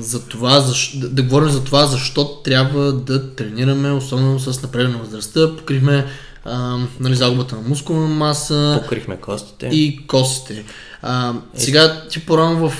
за 0.00 0.26
това, 0.26 0.60
защ, 0.60 1.00
да, 1.00 1.08
да 1.08 1.22
говорим 1.22 1.50
за 1.50 1.64
това, 1.64 1.86
защо 1.86 2.42
трябва 2.42 2.92
да 2.92 3.34
тренираме, 3.34 3.90
особено 3.90 4.40
с 4.40 4.62
напредна 4.62 4.98
възрастта. 4.98 5.56
Покрихме 5.56 6.06
ам, 6.44 6.88
нали, 7.00 7.14
загубата 7.14 7.56
на 7.56 7.62
мускулна 7.62 8.06
маса, 8.06 8.80
Покрихме 8.82 9.16
костите. 9.16 9.66
и 9.66 10.06
костите. 10.06 10.64
А, 11.08 11.34
сега 11.54 12.02
ти 12.10 12.26
по-рано 12.26 12.68
в 12.68 12.74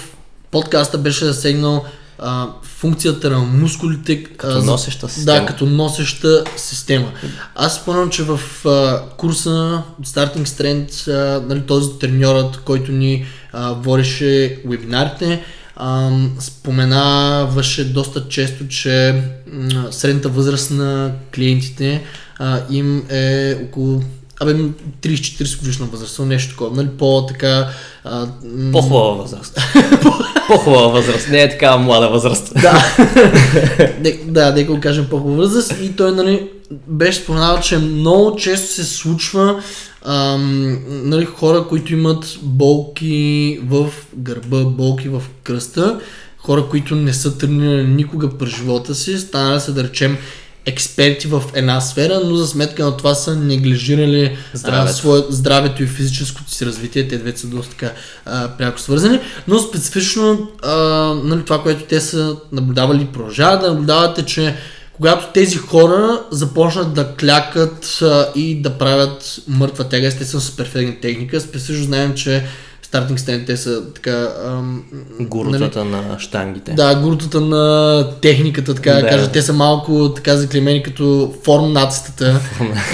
подкаста 0.50 0.98
беше 0.98 1.24
засегнал 1.24 1.84
а, 2.18 2.46
функцията 2.62 3.30
на 3.30 3.38
мускулите 3.38 4.24
Като 4.24 4.58
а, 4.58 4.62
носеща 4.62 5.08
система. 5.08 5.40
Да, 5.40 5.46
като 5.46 5.66
носеща 5.66 6.44
система. 6.56 7.12
Аз 7.54 7.76
спомням, 7.76 8.10
че 8.10 8.22
в 8.22 8.40
а, 8.66 9.02
курса 9.16 9.82
от 9.98 10.06
Starting 10.06 10.44
Strength, 10.44 11.08
а, 11.08 11.40
нали, 11.48 11.60
този 11.60 11.98
треньорът, 11.98 12.56
който 12.56 12.92
ни 12.92 13.26
а, 13.52 13.72
водеше 13.72 14.60
вебинарите, 14.66 15.42
а, 15.76 16.10
споменаваше 16.40 17.92
доста 17.92 18.28
често, 18.28 18.68
че 18.68 19.22
средната 19.90 20.28
възраст 20.28 20.70
на 20.70 21.12
клиентите 21.34 22.02
а, 22.38 22.60
им 22.70 23.06
е 23.10 23.58
около 23.64 24.02
Абе, 24.40 24.52
30-40 25.02 25.58
годишна 25.58 25.86
възраст, 25.86 26.18
нещо 26.18 26.50
такова, 26.50 26.76
нали, 26.76 26.88
по-така... 26.98 27.68
а, 28.04 28.26
м, 28.44 28.72
По-хубава 28.72 29.10
възраст. 29.22 29.60
По-хубава 30.48 30.88
възраст, 30.88 31.28
не 31.30 31.42
е 31.42 31.48
такава 31.50 31.78
млада 31.78 32.08
възраст. 32.08 32.52
Да, 32.62 32.96
Не- 34.00 34.20
да, 34.24 34.52
нека 34.52 34.72
го 34.74 34.80
кажем 34.80 35.06
по-хубава 35.10 35.36
възраст. 35.36 35.74
И 35.82 35.96
той, 35.96 36.12
нали, 36.12 36.48
беше 36.86 37.18
споменал, 37.18 37.60
че 37.60 37.78
много 37.78 38.36
често 38.36 38.72
се 38.72 38.84
случва 38.84 39.62
ам, 40.04 40.78
нали, 40.88 41.24
хора, 41.24 41.66
които 41.68 41.92
имат 41.92 42.38
болки 42.42 43.58
в 43.66 43.86
гърба, 44.16 44.64
болки 44.64 45.08
в 45.08 45.22
кръста, 45.42 46.00
хора, 46.38 46.66
които 46.70 46.94
не 46.94 47.12
са 47.12 47.38
тренирали 47.38 47.86
никога 47.86 48.30
през 48.38 48.56
живота 48.56 48.94
си, 48.94 49.18
станали 49.18 49.60
са, 49.60 49.72
да 49.72 49.84
речем, 49.84 50.16
експерти 50.66 51.28
в 51.28 51.42
една 51.54 51.80
сфера, 51.80 52.20
но 52.24 52.34
за 52.36 52.46
сметка 52.46 52.84
на 52.84 52.96
това 52.96 53.14
са 53.14 53.36
неглижирали 53.36 54.36
а, 54.54 54.56
Здравето. 54.56 54.96
свое, 54.96 55.20
здравето 55.30 55.82
и 55.82 55.86
физическото 55.86 56.50
си 56.50 56.66
развитие. 56.66 57.08
Те 57.08 57.18
двете 57.18 57.40
са 57.40 57.46
доста 57.46 57.70
така 57.70 57.92
а, 58.24 58.48
пряко 58.48 58.80
свързани. 58.80 59.20
Но 59.48 59.58
специфично 59.58 60.50
а, 60.62 60.74
нали, 61.24 61.44
това, 61.44 61.62
което 61.62 61.84
те 61.84 62.00
са 62.00 62.36
наблюдавали 62.52 63.02
и 63.02 63.06
продължават 63.06 63.60
да 63.60 63.68
наблюдават 63.68 64.18
е, 64.18 64.24
че 64.24 64.56
когато 64.92 65.32
тези 65.32 65.56
хора 65.56 66.22
започнат 66.30 66.94
да 66.94 67.14
клякат 67.14 67.98
а, 68.02 68.28
и 68.34 68.60
да 68.62 68.78
правят 68.78 69.40
мъртва 69.48 69.84
тяга, 69.84 70.06
естествено 70.06 70.40
с 70.40 70.56
перфектна 70.56 71.00
техника, 71.00 71.40
специфично 71.40 71.84
знаем, 71.84 72.14
че 72.14 72.44
стартинг 72.96 73.20
стен 73.20 73.44
те 73.46 73.56
са 73.56 73.82
така... 73.94 74.28
Ам, 74.46 74.82
Гурутата 75.20 75.84
на 75.84 76.18
штангите. 76.18 76.72
да, 76.72 76.94
гуртата 76.94 77.40
на 77.40 78.06
техниката, 78.22 78.74
така 78.74 78.92
да, 78.92 79.00
Да. 79.00 79.08
кажа. 79.08 79.28
Те 79.32 79.42
са 79.42 79.52
малко 79.52 80.12
така 80.16 80.36
заклемени 80.36 80.82
като 80.82 81.34
форм 81.44 81.72
нацията 81.72 82.40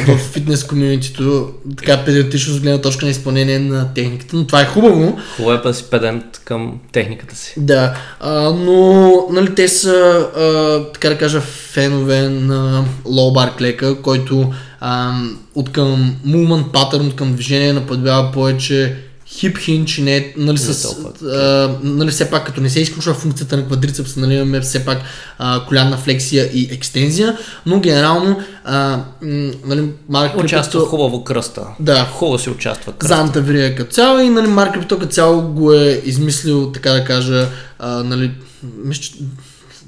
в 0.08 0.16
фитнес 0.18 0.64
комьюнитито, 0.64 1.50
така 1.76 2.04
педантично 2.04 2.54
с 2.54 2.60
гледна 2.60 2.80
точка 2.80 3.04
на 3.04 3.10
изпълнение 3.10 3.58
на 3.58 3.94
техниката, 3.94 4.36
но 4.36 4.46
това 4.46 4.60
е 4.60 4.66
хубаво. 4.66 5.18
Хубаво 5.36 5.52
е 5.54 5.62
да 5.62 5.74
си 5.74 5.84
педент 5.90 6.24
към 6.44 6.78
техниката 6.92 7.36
си. 7.36 7.54
Да, 7.56 7.94
а, 8.20 8.50
но 8.50 9.12
нали, 9.32 9.54
те 9.54 9.68
са, 9.68 10.28
а, 10.36 10.92
така 10.92 11.08
да 11.08 11.18
кажа, 11.18 11.40
фенове 11.40 12.28
на 12.28 12.84
low 13.06 13.32
bar 13.36 13.56
клека, 13.56 14.02
който 14.02 14.52
а, 14.80 15.12
от 15.54 15.72
към 15.72 16.14
movement 16.26 16.64
pattern, 16.64 17.06
от 17.08 17.16
към 17.16 17.32
движение 17.32 17.72
наподобява 17.72 18.32
повече 18.32 18.96
хип 19.32 19.58
хинч 19.58 19.98
не 19.98 20.16
е, 20.16 20.34
нали, 20.36 20.58
с, 20.58 20.82
толкова. 20.82 21.10
а, 21.32 21.70
нали, 21.82 22.10
все 22.10 22.30
пак 22.30 22.46
като 22.46 22.60
не 22.60 22.70
се 22.70 22.80
изключва 22.80 23.14
функцията 23.14 23.56
на 23.56 23.66
квадрицепса, 23.66 24.20
нали, 24.20 24.34
имаме 24.34 24.60
все 24.60 24.84
пак 24.84 24.98
а, 25.38 25.64
колянна 25.66 25.96
флексия 25.96 26.50
и 26.52 26.68
екстензия, 26.72 27.36
но 27.66 27.80
генерално 27.80 28.40
а, 28.64 29.00
нали, 29.64 29.88
Марк 30.08 30.36
Участва 30.36 30.80
Крипто- 30.80 30.86
хубаво 30.86 31.24
кръста. 31.24 31.62
Да. 31.80 32.04
Хубаво 32.04 32.38
си 32.38 32.50
участва 32.50 32.92
кръста. 32.92 33.14
за 33.16 33.20
антаврия 33.22 33.74
като 33.76 33.90
цяло 33.92 34.18
и 34.18 34.28
нали, 34.28 34.46
Марк 34.46 34.74
Крипто 34.74 34.98
като 34.98 35.12
цяло 35.12 35.42
го 35.42 35.72
е 35.72 36.02
измислил, 36.04 36.72
така 36.72 36.90
да 36.92 37.04
кажа, 37.04 37.48
а, 37.78 38.02
нали, 38.02 38.30
мисля, 38.84 39.02
че- 39.02 39.14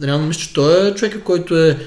реално 0.02 0.26
мисля, 0.26 0.40
че 0.40 0.52
той 0.52 0.88
е 0.88 0.94
човека, 0.94 1.20
който 1.20 1.56
е 1.58 1.78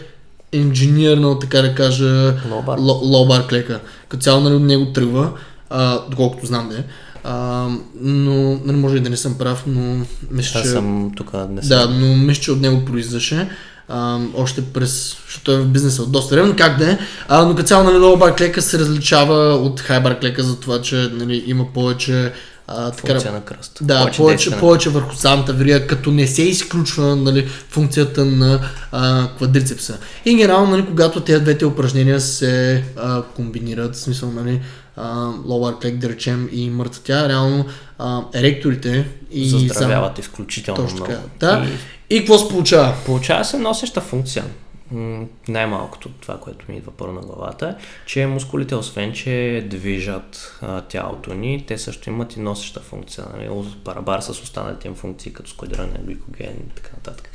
инженернал, 0.53 1.39
така 1.39 1.61
да 1.61 1.75
кажа, 1.75 2.05
Low 2.05 2.65
bar. 2.65 2.77
ло- 2.79 3.03
low 3.03 3.41
bar 3.41 3.49
клека. 3.49 3.79
Като 4.09 4.23
цяло 4.23 4.41
нали, 4.41 4.53
от 4.55 4.61
него 4.63 4.85
тръгва, 4.85 5.31
а, 5.69 5.99
доколкото 6.09 6.45
знам 6.45 6.69
да 6.69 6.75
е. 6.77 6.83
А, 7.29 7.67
но, 8.01 8.59
нали, 8.65 8.77
може 8.77 8.97
и 8.97 8.99
да 8.99 9.09
не 9.09 9.17
съм 9.17 9.37
прав, 9.37 9.63
но 9.67 10.05
мисля, 10.31 10.61
че... 10.61 10.67
съм 10.67 11.11
тук 11.15 11.33
не 11.49 11.61
съм. 11.61 11.69
Да, 11.69 11.89
но 11.89 12.15
мисля, 12.15 12.41
че 12.41 12.51
от 12.51 12.61
него 12.61 12.85
произлизаше. 12.85 13.49
А, 13.89 14.19
още 14.35 14.61
през, 14.61 15.17
защото 15.25 15.51
е 15.51 15.57
в 15.57 15.67
бизнеса 15.67 16.03
от 16.03 16.11
доста 16.11 16.35
време, 16.35 16.55
как 16.55 16.77
да 16.77 16.91
е. 16.91 16.97
А, 17.27 17.45
но 17.45 17.55
като 17.55 17.67
цяло, 17.67 17.83
нали, 17.83 17.95
low 17.95 18.17
bar 18.17 18.37
клека 18.37 18.61
се 18.61 18.79
различава 18.79 19.55
от 19.55 19.81
high 19.81 20.03
bar 20.03 20.19
клека 20.19 20.43
за 20.43 20.59
това, 20.59 20.81
че 20.81 20.95
нали, 21.13 21.43
има 21.47 21.65
повече 21.73 22.31
а, 22.67 22.91
така, 22.91 23.07
Функция 23.07 23.31
на 23.31 23.41
кръст. 23.41 23.79
да, 23.81 23.99
повече, 23.99 24.17
повече, 24.17 24.49
на- 24.49 24.59
повече 24.59 24.89
върху 24.89 25.15
самата 25.15 25.53
врия, 25.53 25.87
като 25.87 26.11
не 26.11 26.27
се 26.27 26.43
изключва 26.43 27.15
нали, 27.15 27.47
функцията 27.69 28.25
на 28.25 28.59
а, 28.91 29.27
квадрицепса. 29.37 29.97
И 30.25 30.35
генерално, 30.35 30.71
нали, 30.71 30.85
когато 30.85 31.21
тези 31.21 31.41
двете 31.41 31.65
упражнения 31.65 32.21
се 32.21 32.83
а, 32.97 33.21
комбинират, 33.21 33.95
в 33.95 33.99
смисъл, 33.99 34.31
нали, 34.31 34.61
lower 34.97 35.83
cleg, 35.83 35.95
да 35.97 36.09
речем, 36.09 36.49
и 36.51 36.69
мъртва 36.69 37.01
тя, 37.03 37.29
реално 37.29 37.65
а, 37.97 38.23
еректорите 38.33 39.07
и 39.31 39.49
Заздравяват 39.49 40.19
изключително 40.19 40.83
Точно 40.83 41.05
много. 41.05 41.13
Да. 41.39 41.65
И 42.09 42.15
И 42.15 42.19
какво 42.19 42.37
се 42.37 42.49
получава? 42.49 42.93
Получава 43.05 43.45
се 43.45 43.57
носеща 43.57 44.01
функция. 44.01 44.43
М, 44.91 45.25
Най-малкото 45.47 46.09
това, 46.09 46.37
което 46.39 46.65
ми 46.69 46.77
идва 46.77 46.91
първо 46.91 47.13
на 47.13 47.21
главата, 47.21 47.75
че 48.05 48.25
мускулите, 48.25 48.75
освен 48.75 49.13
че 49.13 49.65
движат 49.69 50.57
а, 50.61 50.81
тялото 50.81 51.33
ни, 51.33 51.63
те 51.67 51.77
също 51.77 52.09
имат 52.09 52.35
и 52.35 52.39
носеща 52.39 52.79
функция. 52.79 53.25
Нали? 53.33 53.49
Парабар 53.83 54.19
с 54.19 54.29
останалите 54.29 54.87
им 54.87 54.95
функции, 54.95 55.33
като 55.33 55.49
складиране 55.49 55.99
гликоген 56.03 56.53
и 56.67 56.75
така 56.75 56.89
нататък. 56.97 57.29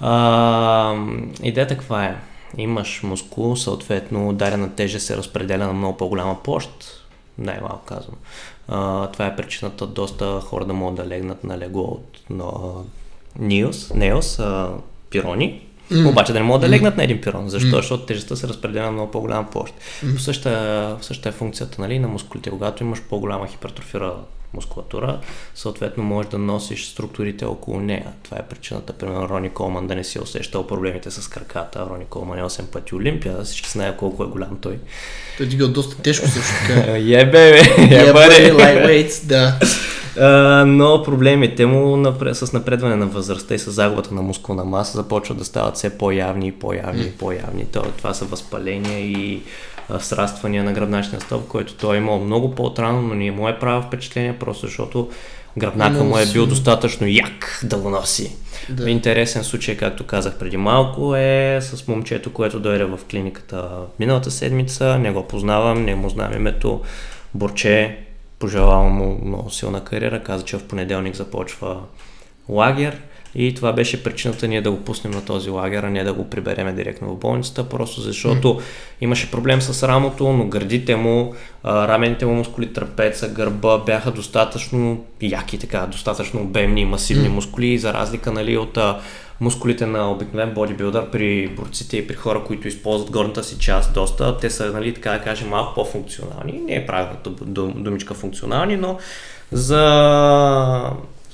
А, 0.00 0.94
идеята 1.42 1.76
каква 1.76 2.04
е? 2.04 2.16
Имаш 2.56 3.02
мускул, 3.02 3.56
съответно 3.56 4.32
дадена 4.32 4.74
тежест 4.74 5.06
се 5.06 5.16
разпределя 5.16 5.66
на 5.66 5.72
много 5.72 5.96
по-голяма 5.96 6.42
площ, 6.42 6.70
най-малко 7.38 7.84
казвам. 7.84 8.16
А, 8.68 9.06
това 9.06 9.26
е 9.26 9.36
причината 9.36 9.86
доста 9.86 10.40
хора 10.40 10.64
да 10.64 10.72
могат 10.72 10.96
да 10.96 11.06
легнат 11.06 11.44
на 11.44 11.58
легло 11.58 11.82
от, 11.82 12.20
на, 12.30 12.44
НИОС, 13.38 13.94
НЕОС, 13.94 14.38
а, 14.38 14.70
пирони, 15.10 15.66
Mm. 15.90 16.10
Обаче 16.10 16.32
да 16.32 16.38
не 16.38 16.44
могат 16.44 16.60
да 16.60 16.68
легнат 16.68 16.96
на 16.96 17.04
един 17.04 17.20
пирон. 17.20 17.48
Защо? 17.48 17.68
Mm. 17.68 17.76
Защото 17.76 18.06
тежестта 18.06 18.36
се 18.36 18.48
разпределя 18.48 18.82
на 18.82 18.92
много 18.92 19.10
по-голяма 19.10 19.50
площ. 19.50 19.74
Mm. 19.74 20.14
По 20.14 20.20
същата, 20.20 20.96
същата 21.00 21.28
е 21.28 21.32
функцията 21.32 21.80
нали, 21.80 21.98
на 21.98 22.08
мускулите. 22.08 22.50
Когато 22.50 22.82
имаш 22.82 23.02
по-голяма 23.02 23.46
хипертрофира 23.46 24.14
мускулатура, 24.56 25.20
съответно 25.54 26.04
можеш 26.04 26.30
да 26.30 26.38
носиш 26.38 26.88
структурите 26.88 27.44
около 27.44 27.80
нея. 27.80 28.06
Това 28.22 28.38
е 28.38 28.42
причината, 28.42 28.92
примерно, 28.92 29.28
Рони 29.28 29.50
Колман 29.50 29.86
да 29.86 29.94
не 29.94 30.04
си 30.04 30.18
е 30.18 30.20
усещал 30.20 30.66
проблемите 30.66 31.10
с 31.10 31.28
краката. 31.28 31.86
Рони 31.90 32.04
Колман 32.04 32.38
е 32.38 32.42
8 32.42 32.62
пъти 32.62 32.94
Олимпия, 32.94 33.42
всички 33.42 33.70
знаят 33.70 33.96
колко 33.96 34.24
е 34.24 34.26
голям 34.26 34.58
той. 34.60 34.78
Той 35.36 35.46
дига 35.46 35.68
доста 35.68 36.02
тежко 36.02 36.26
също 36.26 36.52
така. 36.68 36.96
Ебе, 36.98 37.26
бе, 37.30 37.48
ебе, 38.08 38.52
lightweight, 38.52 39.26
да. 39.26 39.58
Uh, 40.16 40.64
но 40.64 41.02
проблемите 41.02 41.66
му 41.66 41.96
напред, 41.96 42.36
с 42.36 42.52
напредване 42.52 42.96
на 42.96 43.06
възрастта 43.06 43.54
и 43.54 43.58
с 43.58 43.70
загубата 43.70 44.14
на 44.14 44.22
мускулна 44.22 44.64
маса 44.64 44.96
започват 44.96 45.38
да 45.38 45.44
стават 45.44 45.76
все 45.76 45.98
по-явни 45.98 46.48
и 46.48 46.52
по-явни 46.52 47.02
и 47.02 47.10
по-явни. 47.10 47.66
Това, 47.72 47.86
това 47.98 48.14
са 48.14 48.24
възпаления 48.24 49.00
и 49.00 49.42
сраствания 50.00 50.64
на 50.64 50.72
гръбначния 50.72 51.20
стълб, 51.20 51.48
който 51.48 51.74
той 51.74 51.96
е 51.96 51.98
имал 51.98 52.20
много 52.20 52.54
по-отрано, 52.54 53.02
но 53.02 53.14
не 53.14 53.30
му 53.30 53.48
е 53.48 53.58
правил 53.58 53.82
впечатление, 53.82 54.38
просто 54.38 54.66
защото 54.66 55.10
гръбнака 55.56 56.04
му 56.04 56.18
е 56.18 56.26
бил 56.26 56.46
достатъчно 56.46 57.06
як 57.06 57.60
да 57.64 57.76
го 57.76 57.90
носи. 57.90 58.36
Да. 58.68 58.90
Интересен 58.90 59.44
случай, 59.44 59.76
както 59.76 60.06
казах 60.06 60.38
преди 60.38 60.56
малко, 60.56 61.16
е 61.16 61.58
с 61.62 61.88
момчето, 61.88 62.32
което 62.32 62.60
дойде 62.60 62.84
в 62.84 62.98
клиниката 63.10 63.70
миналата 64.00 64.30
седмица. 64.30 64.98
Не 64.98 65.10
го 65.10 65.22
познавам, 65.22 65.84
не 65.84 65.94
му 65.94 66.08
знам 66.08 66.32
името. 66.36 66.80
Борче, 67.34 67.98
пожелавам 68.38 68.92
му 68.92 69.20
много 69.24 69.50
силна 69.50 69.84
кариера. 69.84 70.22
Каза, 70.22 70.44
че 70.44 70.56
в 70.56 70.64
понеделник 70.64 71.14
започва 71.14 71.80
лагер. 72.48 73.02
И 73.38 73.54
това 73.54 73.72
беше 73.72 74.02
причината 74.02 74.48
ние 74.48 74.62
да 74.62 74.70
го 74.70 74.80
пуснем 74.80 75.12
на 75.12 75.24
този 75.24 75.50
лагер, 75.50 75.82
а 75.82 75.90
не 75.90 76.04
да 76.04 76.12
го 76.12 76.30
прибереме 76.30 76.72
директно 76.72 77.08
в 77.08 77.16
болницата, 77.18 77.68
просто 77.68 78.00
защото 78.00 78.54
mm. 78.54 78.60
имаше 79.00 79.30
проблем 79.30 79.62
с 79.62 79.88
рамото, 79.88 80.32
но 80.32 80.46
гърдите 80.46 80.96
му, 80.96 81.34
рамените 81.64 82.26
му 82.26 82.34
мускули, 82.34 82.72
трапеца, 82.72 83.28
гърба 83.28 83.78
бяха 83.78 84.10
достатъчно 84.10 85.04
яки, 85.22 85.58
така, 85.58 85.86
достатъчно 85.86 86.40
обемни 86.40 86.80
и 86.80 86.84
масивни 86.84 87.28
mm. 87.28 87.32
мускули, 87.32 87.78
за 87.78 87.92
разлика 87.92 88.32
нали, 88.32 88.56
от 88.56 88.78
мускулите 89.40 89.86
на 89.86 90.10
обикновен 90.10 90.54
бодибилдър 90.54 91.10
при 91.10 91.48
борците 91.48 91.96
и 91.96 92.06
при 92.06 92.14
хора, 92.14 92.44
които 92.46 92.68
използват 92.68 93.10
горната 93.10 93.44
си 93.44 93.58
част 93.58 93.94
доста, 93.94 94.38
те 94.38 94.50
са, 94.50 94.72
нали, 94.72 94.94
така 94.94 95.10
да 95.10 95.20
кажем, 95.20 95.48
малко 95.48 95.74
по-функционални. 95.74 96.52
Не 96.52 96.74
е 96.74 96.86
правилната 96.86 97.30
думичка 97.76 98.14
функционални, 98.14 98.76
но 98.76 98.98
за 99.52 100.90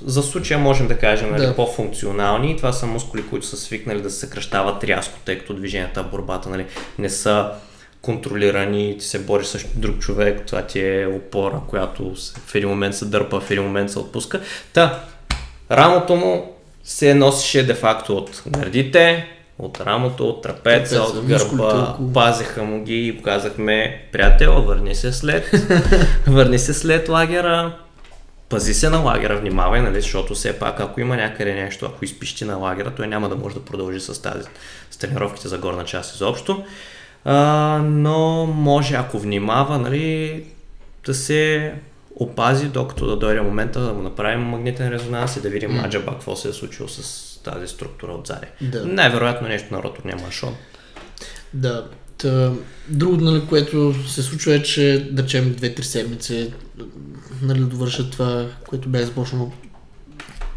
за 0.06 0.22
случая 0.22 0.60
можем 0.60 0.88
да 0.88 0.98
кажем 0.98 1.30
нали, 1.30 1.46
да. 1.46 1.56
по-функционални. 1.56 2.56
Това 2.56 2.72
са 2.72 2.86
мускули, 2.86 3.26
които 3.30 3.46
са 3.46 3.56
свикнали 3.56 4.02
да 4.02 4.10
се 4.10 4.18
съкръщават 4.18 4.84
рязко, 4.84 5.18
тъй 5.24 5.38
като 5.38 5.54
движенията, 5.54 6.02
борбата 6.02 6.48
нали, 6.48 6.66
не 6.98 7.10
са 7.10 7.50
контролирани, 8.02 8.96
ти 8.98 9.04
се 9.04 9.18
бориш 9.18 9.46
с 9.46 9.64
друг 9.74 9.98
човек, 9.98 10.46
това 10.46 10.62
ти 10.62 10.80
е 10.80 11.06
опора, 11.06 11.60
която 11.68 12.14
в 12.46 12.54
един 12.54 12.68
момент 12.68 12.94
се 12.94 13.04
дърпа, 13.04 13.40
в 13.40 13.50
един 13.50 13.64
момент 13.64 13.90
се 13.90 13.98
отпуска. 13.98 14.40
Та, 14.72 15.04
рамото 15.70 16.16
му 16.16 16.54
се 16.84 17.14
носеше 17.14 17.66
де-факто 17.66 18.16
от 18.16 18.42
гърдите, 18.46 19.26
от 19.58 19.80
рамото, 19.80 20.28
от 20.28 20.42
трапеца, 20.42 21.02
от 21.02 21.26
гърба, 21.26 21.96
пазеха 22.14 22.62
му 22.62 22.84
ги 22.84 23.06
и 23.06 23.22
казахме, 23.22 24.04
приятел, 24.12 24.62
върни 24.62 24.94
се 24.94 25.12
след, 25.12 25.50
върни 26.26 26.58
се 26.58 26.74
след 26.74 27.08
лагера, 27.08 27.76
пази 28.52 28.74
се 28.74 28.90
на 28.90 28.98
лагера, 28.98 29.40
внимавай, 29.40 29.82
нали, 29.82 30.00
защото 30.00 30.34
все 30.34 30.58
пак 30.58 30.80
ако 30.80 31.00
има 31.00 31.16
някъде 31.16 31.54
нещо, 31.54 31.86
ако 31.86 32.04
изпищи 32.04 32.44
на 32.44 32.56
лагера, 32.56 32.94
той 32.94 33.06
няма 33.06 33.28
да 33.28 33.36
може 33.36 33.54
да 33.54 33.64
продължи 33.64 34.00
с 34.00 34.22
тази, 34.22 34.48
с 34.90 34.96
тренировките 34.96 35.48
за 35.48 35.58
горна 35.58 35.84
част 35.84 36.14
изобщо. 36.14 36.64
А, 37.24 37.36
но 37.84 38.46
може, 38.46 38.94
ако 38.94 39.18
внимава, 39.18 39.78
нали, 39.78 40.44
да 41.06 41.14
се 41.14 41.72
опази, 42.16 42.68
докато 42.68 43.06
да 43.06 43.16
дойде 43.16 43.40
момента 43.40 43.80
да 43.80 43.92
му 43.92 44.02
направим 44.02 44.40
магнитен 44.40 44.88
резонанс 44.88 45.36
и 45.36 45.40
да 45.40 45.48
видим 45.48 45.70
mm. 45.70 45.84
аджаба 45.86 46.12
какво 46.12 46.36
се 46.36 46.48
е 46.48 46.52
случило 46.52 46.88
с 46.88 47.22
тази 47.42 47.68
структура 47.68 48.12
отзади. 48.12 48.46
Да. 48.60 48.84
Най-вероятно 48.84 49.48
нещо 49.48 49.74
на 49.74 49.82
ротор 49.82 50.04
няма 50.04 50.30
шон. 50.30 50.54
Да, 51.54 51.88
Та, 52.22 52.52
друго, 52.88 53.16
нали, 53.16 53.42
което 53.48 53.94
се 54.08 54.22
случва 54.22 54.54
е, 54.54 54.62
че 54.62 55.08
да 55.12 55.22
речем 55.22 55.54
2-3 55.54 55.80
седмици 55.80 56.52
нали, 57.42 57.60
довършат 57.60 58.10
това, 58.10 58.46
което 58.68 58.88
бе 58.88 59.04
започнало 59.04 59.52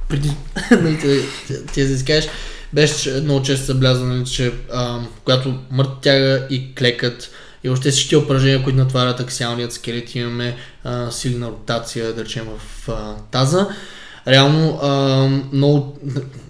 преди 0.09 0.31
нали, 0.71 0.99
ти 1.73 1.87
да 1.87 1.93
изкажеш, 1.93 2.29
беше 2.73 3.11
много 3.11 3.41
често 3.41 3.65
забелязано, 3.65 4.15
нали, 4.15 4.25
че 4.25 4.53
а, 4.73 4.99
когато 5.23 5.59
мърт 5.71 5.89
тяга 6.01 6.47
и 6.49 6.75
клекат 6.75 7.31
и 7.63 7.69
още 7.69 7.91
всички 7.91 8.15
упражнения, 8.15 8.63
които 8.63 8.79
натварят 8.79 9.19
аксиалният 9.19 9.73
скелет, 9.73 10.15
имаме 10.15 10.55
а, 10.83 11.11
силна 11.11 11.47
ротация, 11.47 12.13
да 12.13 12.23
речем, 12.23 12.45
в 12.57 12.89
а, 12.89 13.15
таза. 13.31 13.67
Реално, 14.27 14.79
а, 14.81 15.27
много, 15.53 15.99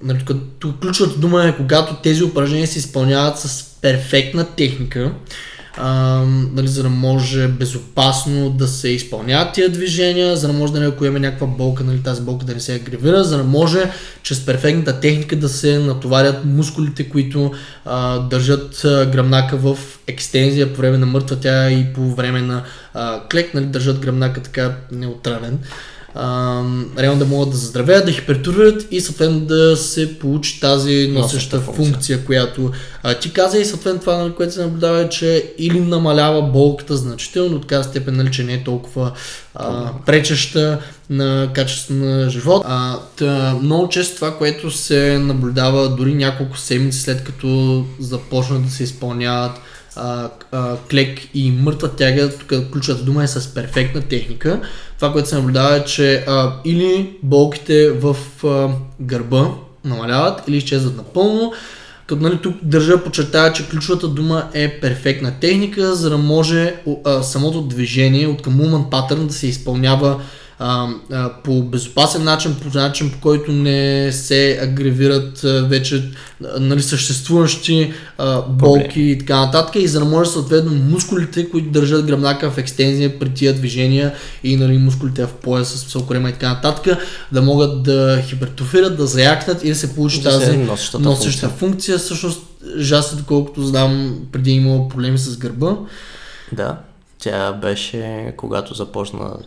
нали, 0.03 0.25
тук 0.59 0.79
ключовата 0.81 1.19
дума 1.19 1.47
е 1.47 1.57
когато 1.57 1.95
тези 1.95 2.23
упражнения 2.23 2.67
се 2.67 2.79
изпълняват 2.79 3.39
с 3.39 3.63
перфектна 3.81 4.45
техника, 4.55 5.11
нали, 6.53 6.67
за 6.67 6.83
да 6.83 6.89
може 6.89 7.47
безопасно 7.47 8.49
да 8.49 8.67
се 8.67 8.89
изпълняват 8.89 9.53
тия 9.53 9.69
движения, 9.69 10.37
за 10.37 10.47
да 10.47 10.53
може 10.53 10.73
да 10.73 10.79
не 10.79 10.85
ако 10.85 11.05
имаме 11.05 11.19
някаква 11.19 11.47
болка, 11.47 11.83
нали, 11.83 12.03
тази 12.03 12.21
болка 12.21 12.45
да 12.45 12.53
не 12.53 12.59
се 12.59 12.75
агревира, 12.75 13.23
за 13.23 13.37
да 13.37 13.43
може 13.43 13.91
чрез 14.23 14.45
перфектната 14.45 14.99
техника 14.99 15.35
да 15.35 15.49
се 15.49 15.79
натоварят 15.79 16.45
мускулите, 16.45 17.09
които 17.09 17.51
а, 17.85 18.19
държат 18.19 18.85
а, 18.85 19.05
гръбнака 19.05 19.57
в 19.57 19.77
екстензия 20.07 20.73
по 20.73 20.77
време 20.77 20.97
на 20.97 21.05
мъртва 21.05 21.35
тя 21.35 21.71
и 21.71 21.93
по 21.93 22.15
време 22.15 22.41
на 22.41 22.63
а, 22.93 23.27
клек, 23.31 23.53
нали, 23.53 23.65
държат 23.65 23.99
гръбнака 23.99 24.41
така 24.41 24.75
неутрален 24.91 25.59
реално 26.97 27.19
да 27.19 27.25
могат 27.25 27.49
да 27.49 27.57
заздравеят, 27.57 28.05
да 28.05 28.11
хипертурират 28.11 28.87
и 28.91 29.01
съответно 29.01 29.39
да 29.39 29.77
се 29.77 30.19
получи 30.19 30.59
тази 30.59 31.07
носеща 31.07 31.59
функция, 31.59 31.85
функция 31.85 32.25
която 32.25 32.71
а, 33.03 33.13
ти 33.13 33.33
каза 33.33 33.57
и 33.57 33.65
съответно 33.65 33.99
това, 33.99 34.17
нали, 34.17 34.33
което 34.33 34.53
се 34.53 34.61
наблюдава 34.61 35.01
е, 35.01 35.09
че 35.09 35.53
или 35.57 35.79
намалява 35.79 36.41
болката 36.41 36.97
значително, 36.97 37.55
от 37.55 37.67
така 37.67 37.83
степен, 37.83 38.15
нали, 38.15 38.31
че 38.31 38.43
не 38.43 38.53
е 38.53 38.63
толкова 38.63 39.11
а, 39.55 39.91
пречеща 40.05 40.79
на 41.09 41.49
качество 41.53 41.93
на 41.93 42.29
живот. 42.29 42.63
А, 42.67 42.99
тъ, 43.15 43.59
много 43.61 43.89
често 43.89 44.15
това, 44.15 44.37
което 44.37 44.71
се 44.71 45.17
наблюдава 45.17 45.95
дори 45.95 46.13
няколко 46.13 46.57
седмици 46.57 47.01
след 47.01 47.23
като 47.23 47.85
започнат 47.99 48.65
да 48.65 48.71
се 48.71 48.83
изпълняват 48.83 49.51
а, 49.95 50.29
а, 50.51 50.77
клек 50.91 51.19
и 51.33 51.51
мъртва 51.51 51.95
тяга, 51.95 52.29
тук 52.29 52.71
ключовата 52.71 53.05
дума 53.05 53.23
е 53.23 53.27
с 53.27 53.53
перфектна 53.53 54.01
техника. 54.01 54.61
Това, 54.95 55.11
което 55.11 55.29
се 55.29 55.35
наблюдава 55.35 55.75
е, 55.75 55.83
че 55.83 56.23
а, 56.27 56.53
или 56.65 57.17
болките 57.23 57.91
в 57.91 58.15
а, 58.43 58.69
гърба 59.01 59.51
намаляват 59.85 60.47
или 60.47 60.57
изчезват 60.57 60.97
напълно. 60.97 61.53
Като 62.07 62.23
нали, 62.23 62.37
тук 62.43 62.55
държа 62.61 63.03
подчертая, 63.03 63.53
че 63.53 63.69
ключовата 63.69 64.07
дума 64.07 64.49
е 64.53 64.79
перфектна 64.79 65.33
техника, 65.39 65.95
за 65.95 66.09
да 66.09 66.17
може 66.17 66.75
а, 67.05 67.23
самото 67.23 67.61
движение 67.61 68.27
от 68.27 68.41
към 68.41 68.53
movement 68.53 68.89
pattern 68.89 69.25
да 69.25 69.33
се 69.33 69.47
изпълнява 69.47 70.19
а, 70.59 70.87
а, 71.11 71.31
по 71.43 71.63
безопасен 71.63 72.23
начин, 72.23 72.55
по 72.55 72.77
начин 72.77 73.11
по 73.11 73.19
който 73.19 73.51
не 73.51 74.11
се 74.11 74.59
агревират 74.61 75.43
а, 75.43 75.65
вече 75.67 76.11
нали, 76.59 76.81
съществуващи 76.81 77.93
а, 78.17 78.41
болки 78.41 79.01
и 79.01 79.19
така 79.19 79.39
нататък 79.39 79.75
и 79.75 79.87
за 79.87 79.99
да 79.99 80.05
може 80.05 80.29
съответно 80.29 80.71
мускулите, 80.71 81.49
които 81.49 81.69
държат 81.69 82.05
гръбнака 82.05 82.51
в 82.51 82.57
екстензия 82.57 83.19
при 83.19 83.33
тия 83.33 83.53
движения 83.53 84.13
и 84.43 84.55
нали, 84.55 84.77
мускулите 84.77 85.25
в 85.25 85.33
пояса 85.33 85.77
с 85.77 85.83
високорема 85.83 86.29
и 86.29 86.33
така 86.33 86.49
нататък, 86.49 86.97
да 87.31 87.41
могат 87.41 87.83
да 87.83 88.21
хипертрофират, 88.27 88.97
да 88.97 89.07
заякнат 89.07 89.63
и 89.63 89.69
да 89.69 89.75
се 89.75 89.95
получи 89.95 90.21
да 90.21 90.29
тази 90.29 90.57
носеща 90.57 90.99
функция. 90.99 91.49
функция. 91.49 91.97
Всъщност, 91.97 92.41
жаста, 92.77 93.15
доколкото 93.15 93.61
знам, 93.61 94.19
преди 94.31 94.51
е 94.51 94.53
имало 94.53 94.89
проблеми 94.89 95.17
с 95.17 95.37
гърба. 95.37 95.77
Да, 96.51 96.77
тя 97.19 97.53
беше, 97.53 98.33
когато 98.37 98.73
започна 98.73 99.37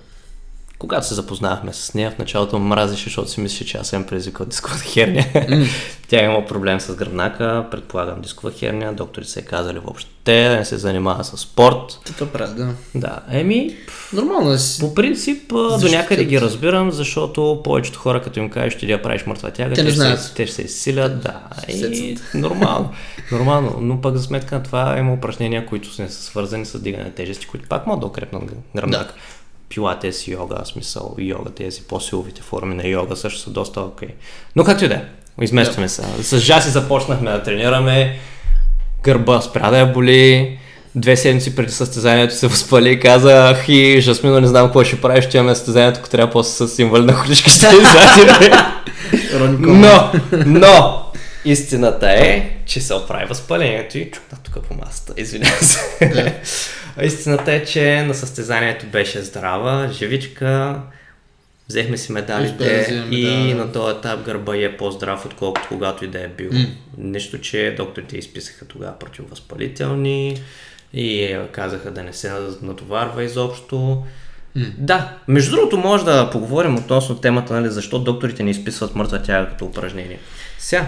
когато 0.79 1.07
се 1.07 1.15
запознахме 1.15 1.73
с 1.73 1.95
нея, 1.95 2.11
в 2.11 2.19
началото 2.19 2.59
мразеше, 2.59 3.05
защото 3.05 3.31
си 3.31 3.41
мислеше, 3.41 3.67
че 3.67 3.79
аз 3.79 3.89
съм 3.89 4.05
предизвикал 4.05 4.47
дискова 4.47 4.77
херния. 4.79 5.27
Mm. 5.35 5.69
Тя 6.09 6.25
има 6.25 6.47
проблем 6.47 6.81
с 6.81 6.95
гръбнака, 6.95 7.67
предполагам 7.71 8.21
дискова 8.21 8.53
херния, 8.53 8.93
докторите 8.93 9.31
са 9.31 9.43
казали 9.43 9.79
въобще 9.79 10.57
не 10.57 10.65
се 10.65 10.79
занимава 10.79 11.25
с 11.25 11.37
спорт. 11.37 12.01
Това 12.05 12.33
прави, 12.33 12.55
да. 12.55 12.75
Да, 12.95 13.21
еми... 13.31 13.77
Нормално 14.13 14.53
е 14.53 14.59
си. 14.59 14.81
По 14.81 14.95
принцип, 14.95 15.53
Защо 15.53 15.89
до 15.89 15.97
някъде 15.97 16.25
ги 16.25 16.41
разбирам, 16.41 16.91
защото 16.91 17.61
повечето 17.65 17.99
хора, 17.99 18.23
като 18.23 18.41
им 18.41 18.51
кажеш, 18.51 18.77
че 18.77 18.87
да 18.87 19.03
правиш 19.03 19.27
мъртва 19.27 19.51
тяга, 19.51 19.75
те, 19.75 19.85
те, 19.85 19.93
се, 19.93 20.35
те 20.35 20.47
ще 20.47 20.55
се 20.55 20.63
изсилят, 20.63 21.23
да, 21.23 21.41
и 21.69 22.19
нормално. 22.35 22.91
Нормално, 23.33 23.79
но 23.81 24.01
пък 24.01 24.17
за 24.17 24.23
сметка 24.23 24.55
на 24.55 24.63
това 24.63 24.99
има 24.99 25.13
упражнения, 25.13 25.67
които 25.67 25.89
не 25.99 26.09
са 26.09 26.23
свързани 26.23 26.67
с 26.67 26.81
дигане 26.81 27.11
тежести, 27.11 27.47
които 27.47 27.69
пак 27.69 27.87
могат 27.87 28.01
да 28.01 28.07
укрепнат 28.07 28.43
гръбнака. 28.77 29.05
Да 29.05 29.15
пилатес 29.69 30.29
йога, 30.29 30.57
смисъл 30.65 31.17
йога, 31.19 31.51
тези 31.51 31.83
по-силовите 31.83 32.43
форми 32.43 32.75
на 32.75 32.87
йога 32.87 33.17
също 33.17 33.41
са 33.41 33.51
доста 33.51 33.81
окей. 33.81 34.09
Okay. 34.09 34.13
Но 34.57 34.65
както 34.65 34.85
и 34.85 34.89
да 34.89 34.95
е, 34.95 35.03
Изместваме 35.41 35.89
се. 35.89 36.03
С 36.23 36.39
Жаси 36.39 36.71
започнахме 36.71 37.31
да 37.31 37.43
тренираме, 37.43 38.19
гърба 39.03 39.41
спря 39.41 39.71
да 39.71 39.79
я 39.79 39.87
боли, 39.87 40.59
две 40.95 41.17
седмици 41.17 41.57
преди 41.57 41.73
състезанието 41.73 42.35
се 42.35 42.49
възпали 42.49 42.91
и 42.91 43.01
каза, 43.01 43.57
хи, 43.65 44.01
Жасмино, 44.01 44.41
не 44.41 44.47
знам 44.47 44.67
какво 44.67 44.85
ще 44.85 45.01
правиш, 45.01 45.25
ще 45.25 45.39
имаме 45.39 45.55
състезанието, 45.55 46.01
ако 46.01 46.09
трябва 46.09 46.33
после 46.33 46.69
с 46.69 46.79
инвалидна 46.79 47.13
ходичка 47.13 47.51
ще 47.51 47.67
Но, 49.59 50.13
но, 50.47 51.05
истината 51.45 52.11
е, 52.11 52.51
че 52.67 52.81
се 52.81 52.95
оправи 52.95 53.27
възпалението 53.27 53.99
и 53.99 54.11
чукна 54.11 54.39
тук 54.43 54.65
по 54.69 54.75
масата, 54.75 55.13
извинявам 55.17 55.59
се. 55.61 55.81
Истината 57.03 57.53
е, 57.53 57.65
че 57.65 58.03
на 58.03 58.15
състезанието 58.15 58.87
беше 58.87 59.23
здрава, 59.23 59.89
живичка, 59.93 60.81
Взехме 61.69 61.97
си 61.97 62.13
медалите 62.13 62.87
да 63.09 63.17
и 63.17 63.49
да. 63.49 63.55
на 63.55 63.73
този 63.73 63.97
етап 63.99 64.25
гърба 64.25 64.57
е 64.57 64.77
по-здрав, 64.77 65.27
отколкото 65.27 65.69
когато 65.69 66.05
и 66.05 66.09
да 66.09 66.25
е 66.25 66.29
бил. 66.29 66.51
Mm. 66.51 66.69
Нищо, 66.99 67.39
че 67.39 67.75
докторите 67.77 68.17
изписаха 68.17 68.65
тогава 68.65 68.99
противовъзпалителни 68.99 70.37
и 70.93 71.37
казаха 71.53 71.91
да 71.91 72.03
не 72.03 72.13
се 72.13 72.33
натоварва 72.63 73.25
изобщо. 73.25 74.05
Mm. 74.57 74.73
Да, 74.79 75.17
между 75.29 75.57
другото 75.57 75.77
може 75.79 76.05
да 76.05 76.31
поговорим 76.31 76.77
относно 76.77 77.17
темата, 77.17 77.55
нали, 77.55 77.71
защо 77.71 77.99
докторите 77.99 78.43
не 78.43 78.51
изписват 78.51 78.95
мъртва 78.95 79.23
тяга 79.23 79.49
като 79.49 79.65
упражнение. 79.65 80.19
Сега, 80.59 80.87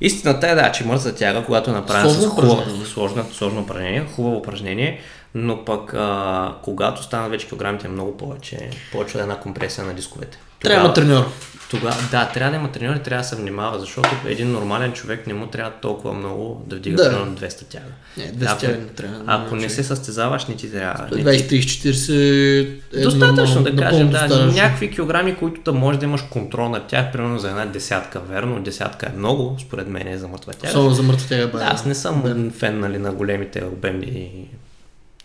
истината 0.00 0.48
е 0.48 0.54
да, 0.54 0.72
че 0.72 0.84
мъртва 0.84 1.14
тяга, 1.14 1.44
когато 1.44 1.70
е 1.70 1.74
направена 1.74 2.10
с 2.10 2.26
хубаво, 2.26 2.84
сложно, 2.84 3.26
сложно 3.32 3.60
упражнение, 3.60 4.06
хубаво 4.16 4.36
упражнение, 4.36 5.00
но 5.34 5.64
пък 5.64 5.94
а, 5.94 6.54
когато 6.62 7.02
станат 7.02 7.30
вече 7.30 7.46
килограмите 7.46 7.88
много 7.88 8.16
повече, 8.16 8.70
повече 8.92 9.18
една 9.18 9.36
компресия 9.36 9.84
на 9.84 9.94
дисковете. 9.94 10.38
Тогава, 10.60 10.94
трябва 10.94 10.94
треньор. 10.94 11.24
Тогава, 11.70 11.96
да, 12.10 12.28
трябва 12.34 12.50
да 12.50 12.56
има 12.56 12.72
треньор 12.72 12.96
и 12.96 13.02
трябва 13.02 13.22
да 13.22 13.28
се 13.28 13.36
внимава, 13.36 13.78
защото 13.78 14.08
един 14.26 14.52
нормален 14.52 14.92
човек 14.92 15.26
не 15.26 15.34
му 15.34 15.46
трябва 15.46 15.72
толкова 15.82 16.14
много 16.14 16.62
да 16.66 16.76
вдига 16.76 16.96
да. 16.96 17.10
примерно 17.10 17.36
200 17.36 17.66
тяга. 17.66 17.84
Не, 18.16 18.32
200 18.32 18.60
тяга 18.60 18.78
не 18.78 18.86
трябва. 18.86 19.22
Ако 19.26 19.56
не 19.56 19.68
се 19.68 19.84
състезаваш, 19.84 20.46
не 20.46 20.56
ти 20.56 20.72
трябва. 20.72 21.08
20-30-40 21.08 22.80
е 22.94 23.02
Достатъчно 23.02 23.62
да 23.62 23.76
кажем, 23.76 24.10
да, 24.10 24.46
някакви 24.46 24.90
килограми, 24.90 25.36
които 25.36 25.60
да 25.60 25.72
може 25.72 25.98
да 25.98 26.04
имаш 26.04 26.22
контрол 26.22 26.68
над 26.68 26.86
тях, 26.86 27.12
примерно 27.12 27.38
за 27.38 27.48
една 27.48 27.66
десятка, 27.66 28.20
верно, 28.20 28.62
десятка 28.62 29.06
е 29.06 29.18
много, 29.18 29.56
според 29.60 29.88
мен 29.88 30.08
е 30.08 30.18
за 30.18 30.28
мъртва 30.28 30.52
тяга. 30.52 30.72
Само 30.72 30.90
за 30.90 31.02
мъртва 31.02 31.28
тяга, 31.28 31.58
да, 31.58 31.64
аз 31.64 31.84
не 31.84 31.94
съм 31.94 32.22
да. 32.24 32.50
фен 32.50 32.80
нали, 32.80 32.98
на 32.98 33.12
големите 33.12 33.64
обемни 33.64 34.48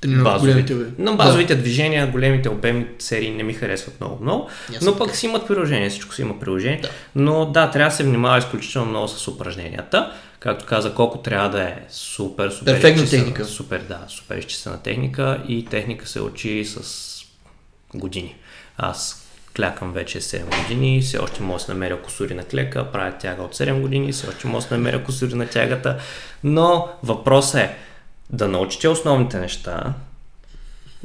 базовите, 0.07 0.75
но 0.97 1.15
базовите 1.15 1.55
да. 1.55 1.61
движения, 1.61 2.07
големите 2.07 2.49
обемни 2.49 2.85
серии 2.99 3.31
не 3.31 3.43
ми 3.43 3.53
харесват 3.53 3.99
много 3.99 4.23
много, 4.23 4.49
но 4.81 4.97
пък 4.97 5.15
си 5.15 5.25
имат 5.25 5.47
приложение, 5.47 5.89
всичко 5.89 6.15
си 6.15 6.21
има 6.21 6.39
приложение. 6.39 6.79
Да. 6.81 6.89
Но 7.15 7.45
да, 7.45 7.71
трябва 7.71 7.89
да 7.89 7.95
се 7.95 8.03
внимава 8.03 8.37
изключително 8.37 8.89
много 8.89 9.07
с 9.07 9.27
упражненията. 9.27 10.11
Както 10.39 10.65
каза, 10.65 10.93
колко 10.93 11.17
трябва 11.17 11.49
да 11.49 11.63
е 11.63 11.75
супер, 11.89 12.49
супер 12.49 12.73
Перфектна 12.73 13.09
техника. 13.09 13.45
Супер, 13.45 13.79
да, 13.79 13.99
супер 14.07 14.37
изчислена 14.37 14.81
техника 14.81 15.43
и 15.47 15.65
техника 15.65 16.07
се 16.07 16.21
учи 16.21 16.65
с 16.65 16.81
години. 17.93 18.35
Аз 18.77 19.25
клякам 19.55 19.93
вече 19.93 20.21
7 20.21 20.61
години, 20.61 21.01
все 21.01 21.17
още 21.17 21.41
мога 21.41 21.59
да 21.59 21.65
се 21.65 21.71
намеря 21.71 22.01
косури 22.01 22.33
на 22.33 22.43
клека, 22.43 22.91
правя 22.91 23.11
тяга 23.11 23.43
от 23.43 23.55
7 23.55 23.81
години, 23.81 24.11
все 24.11 24.27
още 24.27 24.47
мога 24.47 24.61
да 24.61 24.67
се 24.67 24.73
намеря 24.73 25.03
косури 25.03 25.33
на 25.33 25.47
тягата, 25.47 25.97
но 26.43 26.87
въпросът 27.03 27.61
е, 27.61 27.75
да 28.29 28.47
научите 28.47 28.87
основните 28.87 29.39
неща, 29.39 29.93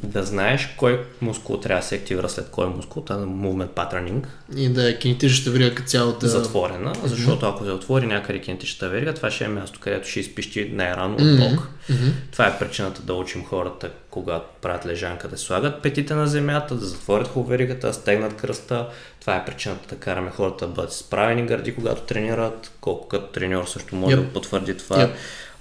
да 0.03 0.23
знаеш 0.23 0.75
кой 0.77 1.05
мускул 1.21 1.57
трябва 1.57 1.81
да 1.81 1.87
се 1.87 1.95
активира 1.95 2.29
след 2.29 2.51
кой 2.51 2.67
мускул, 2.67 3.03
това 3.03 3.21
е 3.21 3.25
movement 3.25 3.69
patterning. 3.69 4.25
И 4.57 4.69
да 4.69 4.91
е 4.91 4.99
кинетичната 4.99 5.51
верига 5.51 5.75
като 5.75 5.89
цяло 5.89 6.13
да... 6.13 6.29
Затворена, 6.29 6.93
защото 7.05 7.47
ако 7.47 7.65
се 7.65 7.71
отвори 7.71 8.07
някъде 8.07 8.41
кинетичната 8.41 8.89
верига, 8.89 9.15
това 9.15 9.31
ще 9.31 9.45
е 9.45 9.49
място, 9.49 9.81
където 9.81 10.09
ще 10.09 10.21
изпищи 10.21 10.71
най-рано 10.73 11.15
от 11.15 11.39
бок. 11.39 11.69
Mm-hmm. 11.91 12.13
Това 12.33 12.47
е 12.47 12.59
причината 12.59 13.03
да 13.03 13.15
учим 13.15 13.45
хората, 13.45 13.91
когато 14.11 14.47
правят 14.63 14.87
лежанка, 14.87 15.29
да 15.29 15.39
слагат 15.39 15.83
петите 15.83 16.15
на 16.15 16.27
земята, 16.27 16.75
да 16.75 16.87
затворят 16.87 17.29
хубаво 17.29 17.51
веригата, 17.51 17.87
да 17.87 17.93
стегнат 17.93 18.37
кръста. 18.37 18.89
Това 19.21 19.37
е 19.37 19.45
причината 19.45 19.95
да 19.95 20.01
караме 20.01 20.31
хората 20.31 20.67
да 20.67 20.73
бъдат 20.73 20.93
изправени 20.93 21.47
гърди, 21.47 21.75
когато 21.75 22.03
тренират, 22.03 22.73
колко 22.81 23.09
като 23.09 23.27
треньор 23.27 23.65
също 23.65 23.97
може 23.97 24.17
yep. 24.17 24.23
да 24.23 24.33
потвърди 24.33 24.77
това. 24.77 24.97
Yep 24.97 25.11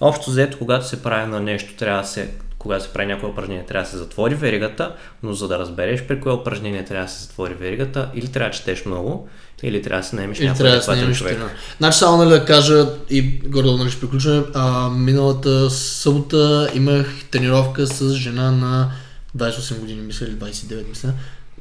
Общо 0.06 0.30
взето, 0.30 0.58
когато 0.58 0.88
се 0.88 1.04
прави 1.04 1.32
на 1.32 1.40
нещо, 1.40 1.76
трябва 1.76 2.02
да 2.02 2.08
се, 2.08 2.30
когато 2.64 2.84
се 2.84 2.94
прави 2.94 3.08
някое 3.08 3.30
упражнение, 3.30 3.66
трябва 3.66 3.84
да 3.84 3.90
се 3.90 3.98
затвори 3.98 4.36
веригата, 4.36 4.96
но 5.24 5.34
за 5.34 5.48
да 5.48 5.60
разбереш 5.60 6.04
при 6.04 6.20
кое 6.20 6.34
упражнение 6.34 6.86
трябва 6.86 7.06
да 7.06 7.12
се 7.12 7.22
затвори 7.22 7.54
веригата, 7.54 8.10
или 8.16 8.28
трябва 8.28 8.50
да 8.50 8.56
четеш 8.56 8.86
много, 8.86 9.30
или 9.64 9.82
трябва 9.82 10.02
да 10.02 10.08
се 10.08 10.16
наемеш 10.16 10.40
или 10.40 10.48
някой 10.48 10.70
адекватен 10.70 11.14
човек. 11.14 11.40
Да. 11.40 11.50
Значи 11.78 11.98
само 11.98 12.18
нали 12.18 12.30
да 12.30 12.46
кажа 12.46 12.88
и 13.10 13.22
горе 13.46 13.68
нали 13.68 13.90
ще 13.90 14.02
приключваме, 14.02 14.44
а, 14.54 14.90
миналата 14.90 15.70
събота 15.70 16.70
имах 16.74 17.14
тренировка 17.32 17.88
с 17.88 18.14
жена 18.14 18.52
на 18.52 18.92
28 19.38 19.80
години, 19.80 20.02
мисля, 20.02 20.26
или 20.26 20.36
29, 20.36 20.90
мисля. 20.90 21.14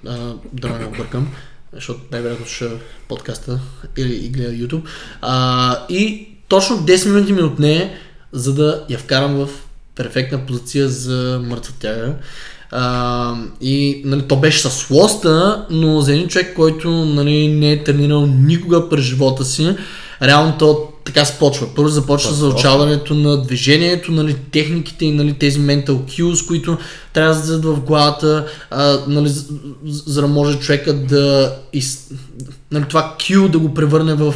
А, 0.07 0.35
да 0.53 0.69
не 0.69 0.85
объркам, 0.85 1.29
защото 1.73 2.01
най-вероятно 2.13 2.47
ще 2.47 2.71
подкаста 3.09 3.61
или 3.97 4.15
и 4.15 4.29
гледа 4.29 4.53
YouTube. 4.53 4.83
А, 5.23 5.87
и 5.89 6.29
точно 6.49 6.77
10 6.77 7.09
минути 7.09 7.33
ми 7.33 7.43
отне 7.43 7.99
за 8.33 8.55
да 8.55 8.85
я 8.89 8.99
вкарам 8.99 9.35
в 9.35 9.49
перфектна 9.95 10.47
позиция 10.47 10.89
за 10.89 11.41
мъртва 11.45 11.73
тяга. 11.79 12.15
А, 12.71 13.35
и 13.61 14.03
нали, 14.05 14.23
то 14.23 14.37
беше 14.37 14.69
с 14.69 14.91
лоста, 14.91 15.67
но 15.71 16.01
за 16.01 16.13
един 16.13 16.29
човек, 16.29 16.55
който 16.57 16.91
нали, 16.91 17.49
не 17.49 17.73
е 17.73 17.85
тренирал 17.85 18.27
никога 18.27 18.89
през 18.89 19.05
живота 19.05 19.45
си, 19.45 19.77
реално 20.23 20.59
то 20.59 20.92
така 21.05 21.25
се 21.25 21.39
почва. 21.39 21.67
Първо 21.75 21.89
започва 21.89 22.33
заучаването 22.33 23.15
на 23.15 23.43
движението, 23.43 24.13
нали, 24.13 24.37
техниките 24.53 25.05
и 25.05 25.13
нали, 25.13 25.33
тези 25.33 25.61
mental 25.61 25.87
cues, 25.87 26.47
които 26.49 26.79
трябва 27.13 27.35
да 27.35 27.41
зададат 27.41 27.77
в 27.77 27.81
главата, 27.81 28.47
а, 28.71 28.99
нали, 29.07 29.29
за, 29.29 29.45
за 29.85 30.21
да 30.21 30.29
може 30.29 30.59
човека 30.59 30.93
да 30.93 31.55
из, 31.73 32.11
нали, 32.71 32.85
това 32.89 33.17
Q 33.19 33.49
да 33.49 33.59
го 33.59 33.75
превърне 33.75 34.15
в 34.15 34.35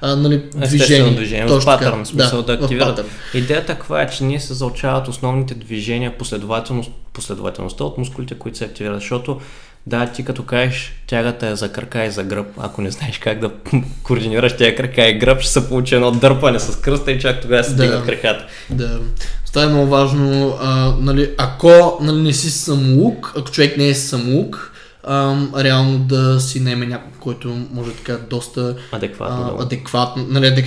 а, 0.00 0.16
нали, 0.16 0.42
движение. 0.54 1.14
движение, 1.14 1.46
Точно 1.46 1.60
в 1.60 1.78
патърн, 1.78 2.06
смисъл 2.06 2.42
да, 2.42 2.56
да 2.56 2.64
активира. 2.64 3.04
Идеята 3.34 3.74
каква 3.74 4.02
е, 4.02 4.10
че 4.10 4.24
ние 4.24 4.40
се 4.40 4.54
заучават 4.54 5.08
основните 5.08 5.54
движения, 5.54 6.18
последователност, 6.18 6.90
последователността 7.12 7.84
от 7.84 7.98
мускулите, 7.98 8.34
които 8.34 8.58
се 8.58 8.64
активират, 8.64 9.00
защото 9.00 9.40
да, 9.86 10.06
ти 10.06 10.24
като 10.24 10.42
кажеш 10.42 10.92
тягата 11.06 11.46
е 11.46 11.56
за 11.56 11.72
крака 11.72 12.04
и 12.04 12.10
за 12.10 12.22
гръб, 12.22 12.46
ако 12.58 12.82
не 12.82 12.90
знаеш 12.90 13.18
как 13.18 13.40
да 13.40 13.50
координираш 14.02 14.56
тя 14.56 14.74
крака 14.74 15.08
и 15.08 15.18
гръб, 15.18 15.40
ще 15.40 15.52
се 15.52 15.68
получи 15.68 15.94
едно 15.94 16.10
дърпане 16.10 16.58
с 16.58 16.80
кръста 16.80 17.12
и 17.12 17.20
чак 17.20 17.40
тогава 17.40 17.64
се 17.64 17.70
да, 17.70 17.76
стигнат 17.76 18.06
краката. 18.06 18.46
Да. 18.70 19.00
Това 19.46 19.64
е 19.64 19.68
много 19.68 19.86
важно. 19.86 20.56
А, 20.60 20.94
нали, 21.00 21.30
ако 21.38 21.98
нали, 22.00 22.22
не 22.22 22.32
си 22.32 22.50
самоук, 22.50 23.32
ако 23.36 23.50
човек 23.50 23.76
не 23.76 23.88
е 23.88 23.94
самоук, 23.94 24.72
а, 25.04 25.36
реално 25.64 25.98
да 25.98 26.40
си 26.40 26.60
наеме 26.60 26.86
някой, 26.86 27.12
който 27.20 27.56
може 27.72 27.92
така 27.92 28.16
доста 28.30 28.76
адекватно. 28.92 29.56
А, 29.58 29.62
адекватно 29.62 30.26
нали, 30.28 30.46
адек... 30.46 30.66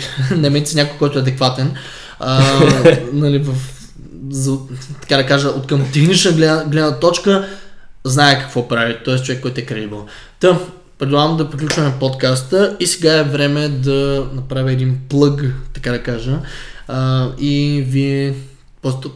си 0.67 0.75
някой, 0.75 0.97
който 0.97 1.19
е 1.19 1.21
адекватен. 1.21 1.73
А, 2.19 2.43
нали, 3.13 3.39
в, 3.39 3.55
за, 4.29 4.57
така 5.01 5.17
да 5.17 5.25
кажа, 5.25 5.47
от 5.47 5.67
към 5.67 5.91
технична 5.93 6.31
гледна, 6.31 6.63
гледна 6.63 6.99
точка, 6.99 7.47
знае 8.03 8.39
какво 8.39 8.67
прави, 8.67 8.97
т.е. 9.05 9.17
човек, 9.17 9.41
който 9.41 9.59
е 9.59 9.63
кредибъл. 9.63 10.05
Та, 10.39 10.59
предлагам 10.97 11.37
да 11.37 11.49
приключваме 11.49 11.99
подкаста 11.99 12.77
и 12.79 12.87
сега 12.87 13.17
е 13.17 13.23
време 13.23 13.69
да 13.69 14.29
направя 14.33 14.71
един 14.71 14.99
плъг, 15.09 15.41
така 15.73 15.91
да 15.91 16.03
кажа. 16.03 16.39
А, 16.87 17.29
и 17.39 17.83
вие, 17.87 18.35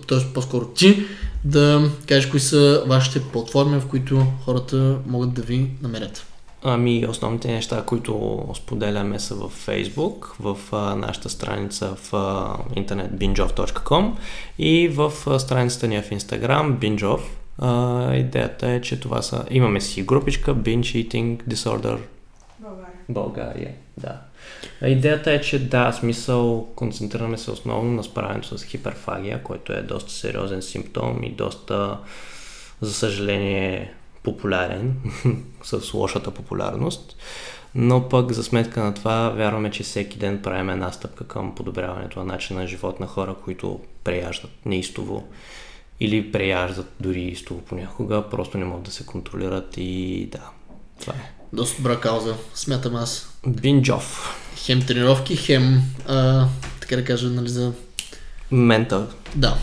т.е. 0.07 0.33
по-скоро 0.33 0.65
ти, 0.65 1.05
да 1.43 1.91
кажеш 2.07 2.29
кои 2.29 2.39
са 2.39 2.83
вашите 2.87 3.21
платформи, 3.21 3.79
в 3.79 3.87
които 3.87 4.25
хората 4.45 4.95
могат 5.07 5.33
да 5.33 5.41
ви 5.41 5.69
намерят. 5.81 6.25
Ами, 6.65 7.05
основните 7.09 7.47
неща, 7.47 7.83
които 7.85 8.43
споделяме 8.55 9.19
са 9.19 9.35
в 9.35 9.51
Facebook, 9.67 10.35
в 10.39 10.57
а, 10.71 10.95
нашата 10.95 11.29
страница 11.29 11.95
в 11.95 12.13
а, 12.13 12.57
интернет 12.75 13.11
bingeoff.com 13.11 14.11
и 14.59 14.87
в 14.87 15.13
а, 15.27 15.39
страницата 15.39 15.87
ни 15.87 16.01
в 16.01 16.09
Instagram 16.09 16.77
bingeoff. 16.77 17.21
А, 17.57 18.15
идеята 18.15 18.69
е, 18.69 18.81
че 18.81 18.99
това 18.99 19.21
са... 19.21 19.45
Имаме 19.49 19.81
си 19.81 20.03
групичка 20.03 20.55
Binge 20.55 21.07
Eating 21.07 21.43
Disorder 21.43 21.97
България. 22.59 22.99
България, 23.09 23.73
да. 23.97 24.19
Идеята 24.87 25.31
е, 25.31 25.41
че 25.41 25.67
да, 25.67 25.91
смисъл, 25.91 26.67
концентрираме 26.75 27.37
се 27.37 27.51
основно 27.51 27.91
на 27.91 28.03
справянето 28.03 28.57
с 28.57 28.63
хиперфагия, 28.63 29.43
който 29.43 29.73
е 29.73 29.81
доста 29.81 30.11
сериозен 30.11 30.61
симптом 30.61 31.23
и 31.23 31.31
доста, 31.31 31.97
за 32.81 32.93
съжаление, 32.93 33.93
популярен, 34.23 34.95
с 35.63 35.93
лошата 35.93 36.31
популярност. 36.31 37.17
Но 37.75 38.09
пък 38.09 38.31
за 38.31 38.43
сметка 38.43 38.83
на 38.83 38.93
това 38.93 39.29
вярваме, 39.29 39.71
че 39.71 39.83
всеки 39.83 40.17
ден 40.17 40.41
правим 40.41 40.69
една 40.69 40.91
стъпка 40.91 41.27
към 41.27 41.55
подобряването 41.55 42.19
на 42.19 42.25
начина 42.25 42.59
на 42.59 42.67
живот 42.67 42.99
на 42.99 43.07
хора, 43.07 43.35
които 43.43 43.79
преяждат 44.03 44.51
неистово 44.65 45.27
или 46.03 46.31
преяждат 46.31 46.91
дори 46.99 47.21
истово 47.21 47.61
понякога, 47.61 48.23
просто 48.31 48.57
не 48.57 48.65
могат 48.65 48.83
да 48.83 48.91
се 48.91 49.05
контролират 49.05 49.73
и 49.77 50.29
да, 50.31 50.39
това 51.01 51.13
е. 51.13 51.31
Доста 51.53 51.77
добра 51.77 51.99
кауза, 51.99 52.35
смятам 52.55 52.95
аз. 52.95 53.29
Бинджов. 53.47 54.37
хем 54.55 54.81
тренировки, 54.81 55.35
хем, 55.35 55.81
а, 56.07 56.47
така 56.79 56.95
да 56.95 57.05
кажа, 57.05 57.29
нали, 57.29 57.49
за... 57.49 57.71
Ментал. 58.51 59.07
Да. 59.35 59.57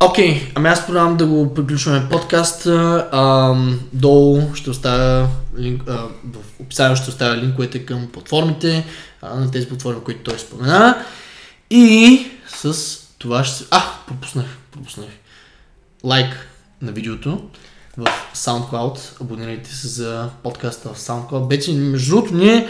Окей, 0.00 0.34
okay, 0.34 0.52
ами 0.54 0.68
аз 0.68 0.86
предлагам 0.86 1.16
да 1.16 1.26
го 1.26 1.54
приключваме 1.54 2.08
подкаста. 2.08 3.08
А, 3.12 3.54
долу 3.92 4.54
ще 4.54 4.70
оставя 4.70 5.28
линк, 5.58 5.82
а, 5.88 6.08
в 6.24 6.60
описанието 6.60 7.02
ще 7.02 7.10
оставя 7.10 7.36
линковете 7.36 7.86
към 7.86 8.08
платформите, 8.12 8.86
а, 9.22 9.40
на 9.40 9.50
тези 9.50 9.68
платформи, 9.68 10.00
които 10.04 10.30
той 10.30 10.38
спомена. 10.38 11.04
И 11.70 12.26
с 12.48 12.74
това 13.18 13.44
ще 13.44 13.56
се... 13.56 13.64
А, 13.70 13.82
пропуснах, 14.06 14.46
пропуснах. 14.72 15.08
Лайк 16.04 16.48
на 16.82 16.92
видеото 16.92 17.50
в 17.96 18.06
SoundCloud. 18.34 19.20
Абонирайте 19.20 19.70
се 19.70 19.88
за 19.88 20.30
подкаста 20.42 20.88
в 20.88 20.98
SoundCloud. 20.98 21.50
Вече, 21.50 21.72
между 21.72 22.14
другото, 22.14 22.34
ние 22.34 22.68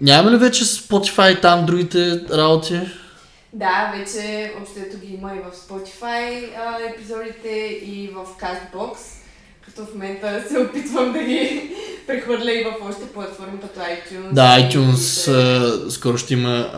нямаме 0.00 0.36
ли 0.36 0.40
вече 0.40 0.64
Spotify 0.64 1.38
и 1.38 1.40
там 1.40 1.66
другите 1.66 2.20
работи? 2.30 2.80
Да, 3.52 3.92
вече 3.96 4.52
общото 4.62 5.06
ги 5.06 5.14
има 5.14 5.34
и 5.34 5.38
в 5.38 5.56
Spotify 5.56 6.48
а, 6.56 6.78
епизодите 6.90 7.48
и 7.84 8.10
в 8.14 8.26
CastBox, 8.40 8.96
като 9.64 9.84
в 9.84 9.94
момента 9.94 10.44
се 10.48 10.58
опитвам 10.58 11.12
да 11.12 11.18
ги 11.18 11.70
прехвърля 12.06 12.52
и 12.52 12.64
в 12.64 12.88
още 12.88 13.06
платформи, 13.06 13.60
като 13.60 13.80
iTunes. 13.80 14.32
Да, 14.32 14.58
iTunes 14.60 15.28
а, 15.28 15.90
скоро 15.90 16.18
ще 16.18 16.34
има, 16.34 16.70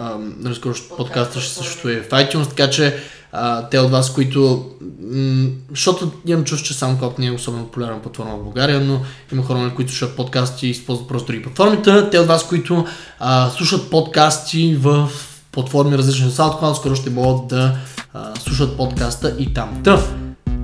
а, 0.44 0.54
скоро 0.54 0.74
ще, 0.74 0.96
подкаста 0.96 1.40
ще 1.40 1.54
също 1.54 1.88
е 1.88 2.00
в 2.00 2.08
iTunes, 2.08 2.48
така 2.48 2.70
че 2.70 3.02
а, 3.36 3.68
те 3.68 3.78
от 3.78 3.90
вас, 3.90 4.12
които, 4.12 4.70
м- 5.12 5.48
защото 5.70 6.12
имам 6.26 6.44
чувство, 6.44 6.66
че 6.66 6.74
SoundCloud 6.74 7.18
не 7.18 7.26
е 7.26 7.32
особено 7.32 7.64
популярна 7.64 8.02
платформа 8.02 8.36
в 8.36 8.42
България, 8.42 8.80
но 8.80 9.00
има 9.32 9.42
хора, 9.42 9.58
нали, 9.58 9.74
които 9.74 9.92
слушат 9.92 10.16
подкасти 10.16 10.66
и 10.66 10.70
използват 10.70 11.08
просто 11.08 11.26
други 11.26 11.42
платформите. 11.42 12.10
Те 12.10 12.18
от 12.18 12.26
вас, 12.26 12.48
които 12.48 12.86
а, 13.18 13.50
слушат 13.50 13.90
подкасти 13.90 14.76
в 14.80 15.10
платформи 15.52 15.98
различни 15.98 16.26
от 16.26 16.32
SoundCloud, 16.32 16.74
скоро 16.74 16.96
ще 16.96 17.10
могат 17.10 17.48
да 17.48 17.76
а, 18.14 18.32
слушат 18.40 18.76
подкаста 18.76 19.36
и 19.38 19.54
там. 19.54 19.80
Та, 19.84 20.02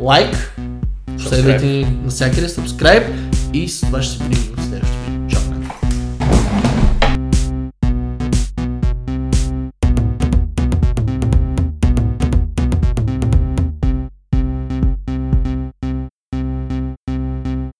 лайк, 0.01 0.57
последвайте 1.19 1.67
ни 1.67 1.99
навсякъде, 2.05 2.49
subscribe 2.49 3.07
и 3.53 3.69
с 3.69 3.81
това 3.81 4.03
ще 4.03 4.17
се 4.17 4.25
видим 4.25 4.55
в 4.57 4.65
следващия 4.65 5.10